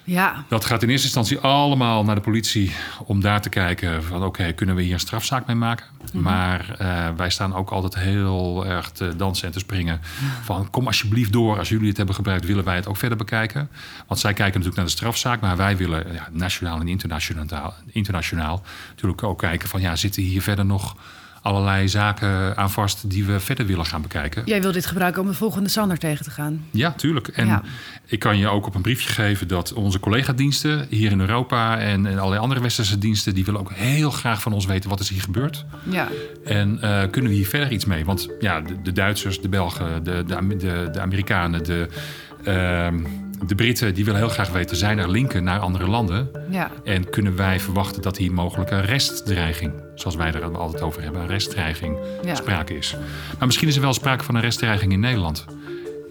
[0.03, 0.45] Ja.
[0.49, 2.75] Dat gaat in eerste instantie allemaal naar de politie
[3.05, 5.85] om daar te kijken van oké, kunnen we hier een strafzaak mee maken?
[6.13, 10.01] Maar eh, wij staan ook altijd heel erg te dansen en te springen
[10.43, 11.57] van kom alsjeblieft door.
[11.57, 13.69] Als jullie het hebben gebruikt, willen wij het ook verder bekijken.
[14.07, 18.63] Want zij kijken natuurlijk naar de strafzaak, maar wij willen ja, nationaal en internationaal, internationaal
[18.89, 20.95] natuurlijk ook kijken van ja, zitten hier verder nog
[21.43, 24.41] allerlei zaken aan vast die we verder willen gaan bekijken?
[24.45, 26.65] Jij wil dit gebruiken om de volgende Sander tegen te gaan.
[26.71, 27.27] Ja, tuurlijk.
[27.27, 27.61] En Ja.
[28.05, 32.05] ik kan je ook op een briefje geven dat onze collega-diensten hier in Europa en,
[32.05, 35.09] en allerlei andere westerse diensten, die willen ook heel graag van ons weten wat is
[35.09, 35.65] hier gebeurd.
[35.89, 36.07] Ja.
[36.45, 38.05] En eh, kunnen we hier verder iets mee?
[38.05, 41.87] Want ja, de, de Duitsers, de Belgen, de, de, de Amerikanen, de,
[42.43, 43.03] ehm,
[43.45, 46.29] de Britten, die willen heel graag weten, zijn er linken naar andere landen?
[46.49, 46.71] Ja.
[46.83, 51.21] En kunnen wij verwachten dat hier mogelijk een restdreiging, zoals wij er altijd over hebben,
[51.21, 52.35] een restdreiging Ja.
[52.35, 52.95] sprake is.
[53.37, 55.45] Maar misschien is er wel sprake van een restdreiging in Nederland.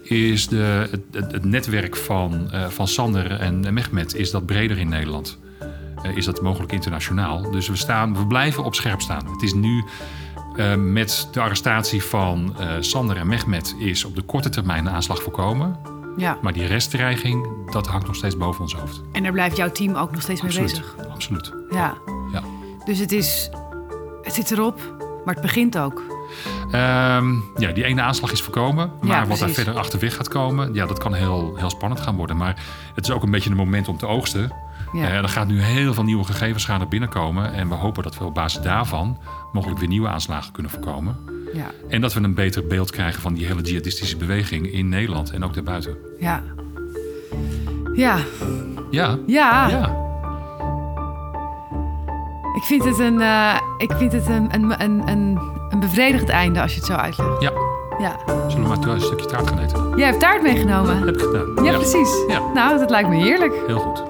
[0.03, 4.77] Is de, het, het, het netwerk van, eh, van Sander en Mehmet, is dat breder
[4.77, 5.37] in Nederland?
[6.03, 7.51] Eh, is dat mogelijk internationaal?
[7.51, 9.27] Dus we, staan, we blijven op scherp staan.
[9.31, 9.83] Het is nu
[10.55, 15.21] eh, met de arrestatie van Sander en Mehmet is op de korte termijn een aanslag
[15.21, 15.77] voorkomen.
[16.17, 16.37] Ja.
[16.41, 19.01] Maar die restdreiging, dat hangt nog steeds boven ons hoofd.
[19.11, 20.95] En daar blijft jouw team ook nog steeds mee bezig.
[21.11, 21.53] Absoluut.
[21.69, 21.97] Ja.
[22.31, 22.43] Ja.
[22.85, 23.49] Dus het is...
[24.23, 24.79] Het zit erop,
[25.25, 26.01] maar het begint ook.
[26.71, 28.91] Ehm, ja, die ene aanslag is voorkomen.
[29.01, 32.15] Maar Ja, wat daar verder achterweg gaat komen, ja, dat kan heel, heel spannend gaan
[32.15, 32.37] worden.
[32.37, 32.63] Maar
[32.95, 34.53] het is ook een beetje een moment om te oogsten.
[34.93, 35.07] Ja.
[35.07, 37.53] Eh, er gaat nu heel veel nieuwe gegevens gaan er binnenkomen.
[37.53, 39.17] En we hopen dat we op basis daarvan
[39.51, 41.17] mogelijk weer nieuwe aanslagen kunnen voorkomen.
[41.53, 41.71] Ja.
[41.89, 45.43] En dat we een beter beeld krijgen van die hele jihadistische beweging in Nederland en
[45.43, 45.95] ook daarbuiten.
[46.19, 46.43] Ja.
[47.95, 48.17] Ja.
[48.91, 50.02] Ja, Ja.
[52.55, 55.39] Ik vind het een, eh, ik vind het een, een, een, een,
[55.69, 57.41] een bevredigend einde als je het zo uitlegt.
[57.41, 57.51] ja.
[57.99, 58.19] Ja.
[58.47, 59.93] Zullen we maar een stukje taart gaan eten?
[59.95, 60.97] Jij hebt taart meegenomen.
[60.97, 61.63] Heb ik gedaan.
[61.63, 62.25] Ja, precies.
[62.27, 62.39] Ja.
[62.53, 63.53] Nou, dat lijkt me heerlijk.
[63.67, 64.03] Heel goed.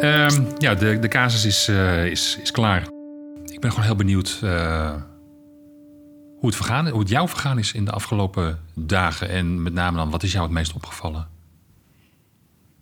[0.00, 2.82] Ehm, ja, de, de casus is, eh, is, is klaar.
[3.44, 4.92] Ik ben gewoon heel benieuwd eh,
[6.46, 9.28] hoe, het vergaan, hoe het jou vergaan is in de afgelopen dagen.
[9.28, 11.28] En met name dan, wat is jou het meest opgevallen?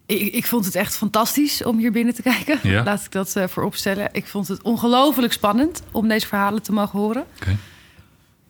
[0.07, 2.59] Ik, ik vond het echt fantastisch om hier binnen te kijken.
[2.63, 2.83] Ja.
[2.83, 4.09] Laat ik dat uh, vooropstellen.
[4.13, 7.25] Ik vond het ongelooflijk spannend om deze verhalen te mogen horen.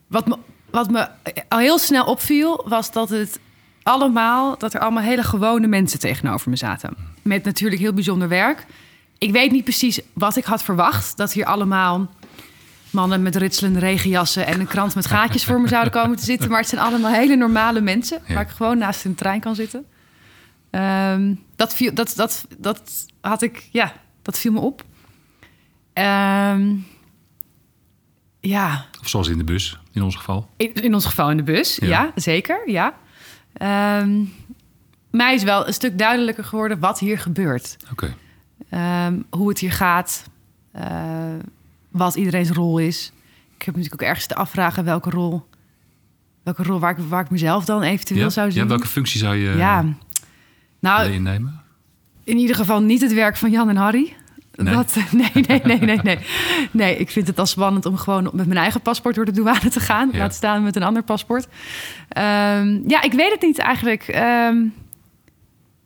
[0.07, 0.37] Wat, me,
[0.69, 1.07] wat me
[1.47, 3.39] al heel snel opviel, was dat het
[3.83, 6.97] allemaal, dat er allemaal hele gewone mensen tegenover me zaten.
[7.21, 8.65] Met natuurlijk heel bijzonder werk.
[9.17, 11.17] Ik weet niet precies wat ik had verwacht.
[11.17, 12.09] Dat hier allemaal
[12.95, 16.49] mannen met ritselende regenjassen en een krant met gaatjes voor me zouden komen te zitten.
[16.49, 19.85] Maar het zijn allemaal hele normale mensen waar ik gewoon naast de trein kan zitten.
[20.69, 24.83] Ehm, dat, viel, dat, dat, dat had ik, ja, dat viel me op.
[25.93, 26.73] Ehm,
[28.39, 30.49] ja, Of zoals in de bus, in ons geval.
[30.57, 31.87] in, in ons geval in de bus, Ja.
[31.87, 32.93] ja, zeker, ja.
[33.53, 34.23] Ehm,
[35.11, 37.77] mij is wel een stuk duidelijker geworden wat hier gebeurt.
[37.91, 38.15] Oké.
[39.29, 40.23] Hoe het hier gaat,
[41.97, 43.11] wat iedereen's rol is.
[43.57, 45.45] Ik heb natuurlijk ook ergens te afvragen welke rol,
[46.43, 48.29] welke rol waar, ik, waar ik mezelf dan eventueel Ja?
[48.29, 48.61] zou zien.
[48.61, 49.77] ja, welke functie zou je Ja.
[49.81, 49.97] willen
[50.79, 51.61] nou, innemen?
[52.23, 54.13] in ieder geval niet het werk van Jan en Harry.
[54.55, 54.73] Nee.
[54.73, 56.19] Dat, nee, nee, nee, nee, nee.
[56.71, 59.69] Nee, ik vind het al spannend om gewoon met mijn eigen paspoort door de douane
[59.69, 60.09] te gaan.
[60.11, 60.17] Ja.
[60.17, 61.47] Laat staan met een ander paspoort.
[62.09, 64.07] Ehm, ja, ik weet het niet eigenlijk.
[64.07, 64.57] Ehm,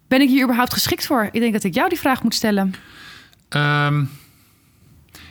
[0.08, 1.30] ben ik hier überhaupt geschikt voor?
[1.32, 2.74] Ik denk dat ik jou die vraag moet stellen.
[3.50, 4.04] Ehm,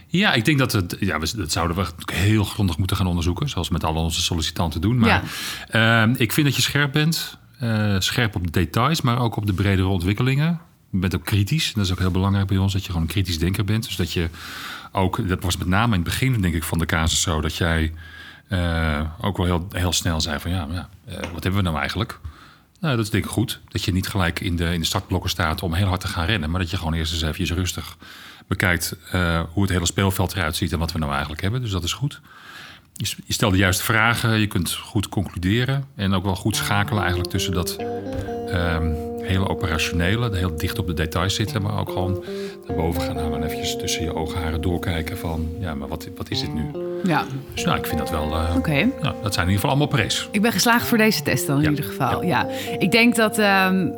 [0.09, 0.97] ja, ik denk dat het.
[1.01, 3.49] Ja, we, dat zouden we heel grondig moeten gaan onderzoeken.
[3.49, 4.99] Zoals met alle onze sollicitanten doen.
[4.99, 5.23] Maar
[5.69, 7.39] ehm, ik vind dat je scherp bent.
[7.59, 10.61] eh, scherp op de details, maar ook op de bredere ontwikkelingen.
[10.91, 11.73] Je bent ook kritisch.
[11.73, 12.73] Dat is ook heel belangrijk bij ons.
[12.73, 13.85] Dat je gewoon een kritisch denker bent.
[13.85, 14.29] Dus dat je
[14.93, 15.29] ook.
[15.29, 17.41] Dat was met name in het begin, denk ik, van de casus zo.
[17.41, 17.93] Dat jij
[18.49, 21.63] eh, ook wel heel, heel snel zei: van ja, maar ja eh, wat hebben we
[21.63, 22.21] nou eigenlijk?
[22.81, 23.61] Nou, dat is denk ik goed.
[23.69, 26.27] Dat je niet gelijk in de, in de startblokken staat om heel hard te gaan
[26.27, 26.51] rennen.
[26.51, 27.97] Maar dat je gewoon eerst eens even rustig
[28.49, 31.61] bekijkt eh, hoe het hele speelveld eruit ziet en wat we nou eigenlijk hebben.
[31.61, 32.21] Dus dat is goed.
[32.93, 35.85] Je, stelt de juiste vragen, je kunt goed concluderen.
[35.97, 37.77] En ook wel goed schakelen eigenlijk tussen dat
[38.49, 38.93] ehm,
[39.23, 41.63] hele operationele, heel dicht op de details zitten.
[41.63, 42.25] Maar ook gewoon
[42.67, 45.49] daarboven gaan nou, en eventjes tussen je oogharen doorkijken van...
[45.61, 46.65] ja, maar wat, wat is dit nu?
[47.05, 47.25] Ja,
[47.55, 48.33] Dus nou, ik vind dat wel...
[48.35, 48.91] eh, oké.
[49.03, 50.29] nou, dat zijn in ieder geval allemaal prees.
[50.33, 51.69] Ik ben geslaagd voor deze test dan in Ja.
[51.71, 52.23] ieder geval.
[52.25, 52.47] Ja.
[52.79, 53.39] Ik denk dat...
[53.39, 53.89] ehm,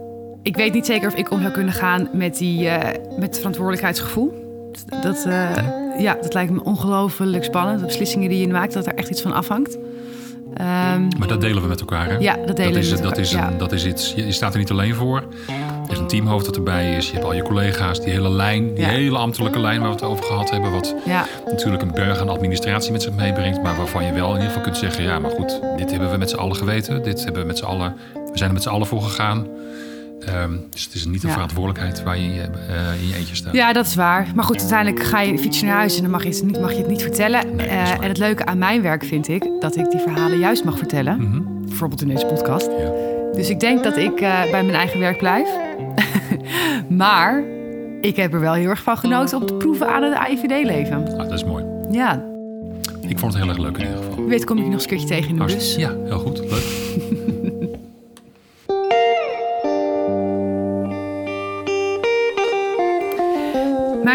[0.43, 4.40] ik weet niet zeker of ik om zou kunnen gaan met, die, eh, met verantwoordelijkheidsgevoel.
[5.03, 5.51] Dat, eh,
[5.99, 7.81] ja, dat lijkt me ongelooflijk spannend.
[7.81, 9.79] De beslissingen die je maakt, dat er echt iets van afhangt.
[10.55, 12.17] Ehm, Maar dat delen we met elkaar, hè?
[12.19, 13.59] Ja, dat delen dat is, we met dat is, elkaar, een, ja.
[13.59, 14.13] dat is iets.
[14.17, 15.17] Je, je staat er niet alleen voor.
[15.87, 17.07] Er is een teamhoofd dat erbij is.
[17.07, 18.01] Je hebt al je collega's.
[18.01, 18.89] Die hele lijn, die Ja.
[18.89, 20.71] hele ambtelijke lijn waar we het over gehad hebben.
[20.73, 23.63] Wat ja, natuurlijk een berg aan administratie met zich meebrengt.
[23.63, 25.05] Maar waarvan je wel in ieder geval kunt zeggen...
[25.05, 27.03] ja, maar goed, dit hebben we met z'n allen geweten.
[27.03, 27.95] Dit hebben we met z'n allen...
[28.15, 29.47] We zijn er met z'n allen voor gegaan.
[30.27, 31.35] Ehm, dus het is niet een Ja.
[31.35, 33.55] verantwoordelijkheid waar je in je, eh, in je eentje staat.
[33.55, 34.27] ja, dat is waar.
[34.35, 36.71] Maar goed, uiteindelijk ga je fietsen naar huis en dan mag je het niet, mag
[36.73, 37.57] je het niet vertellen.
[37.57, 40.65] Nee, Eh, en het leuke aan mijn werk vind ik dat ik die verhalen juist
[40.65, 41.21] mag vertellen.
[41.23, 41.41] Mhm.
[41.67, 42.71] Bijvoorbeeld in deze podcast.
[42.79, 42.91] Ja.
[43.33, 45.49] Dus ik denk dat ik eh, bij mijn eigen werk blijf.
[46.89, 47.43] maar
[48.01, 50.97] ik heb er wel heel erg van genoten om te proeven aan het AIVD-leven.
[51.09, 51.65] Ah, dat is mooi.
[51.91, 52.25] Ja,
[53.09, 54.15] Ik vond het heel erg leuk in ieder geval.
[54.17, 55.75] wie weet kom ik nog eens een keertje tegen in de bus.
[55.77, 56.39] Ja, heel goed.
[56.39, 56.63] Leuk.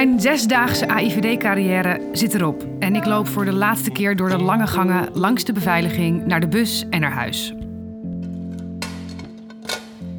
[0.05, 2.65] Mijn zesdaagse AIVD-carrière zit erop.
[2.79, 6.39] En ik loop voor de laatste keer door de lange gangen langs de beveiliging naar
[6.39, 7.53] de bus en naar huis.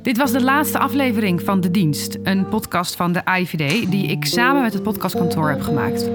[0.03, 4.25] Dit was de laatste aflevering van De Dienst, een podcast van de AIVD die ik
[4.25, 6.11] samen met het podcastkantoor heb gemaakt.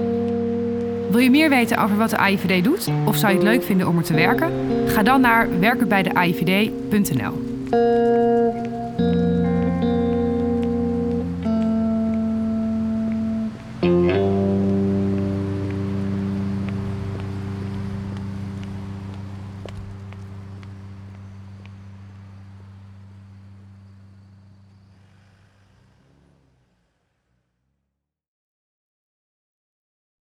[1.10, 3.88] Wil je meer weten over wat de AIVD doet of zou je het leuk vinden
[3.88, 4.52] om er te werken?
[4.86, 7.50] Ga dan naar werkenbijdeAIVD.nl.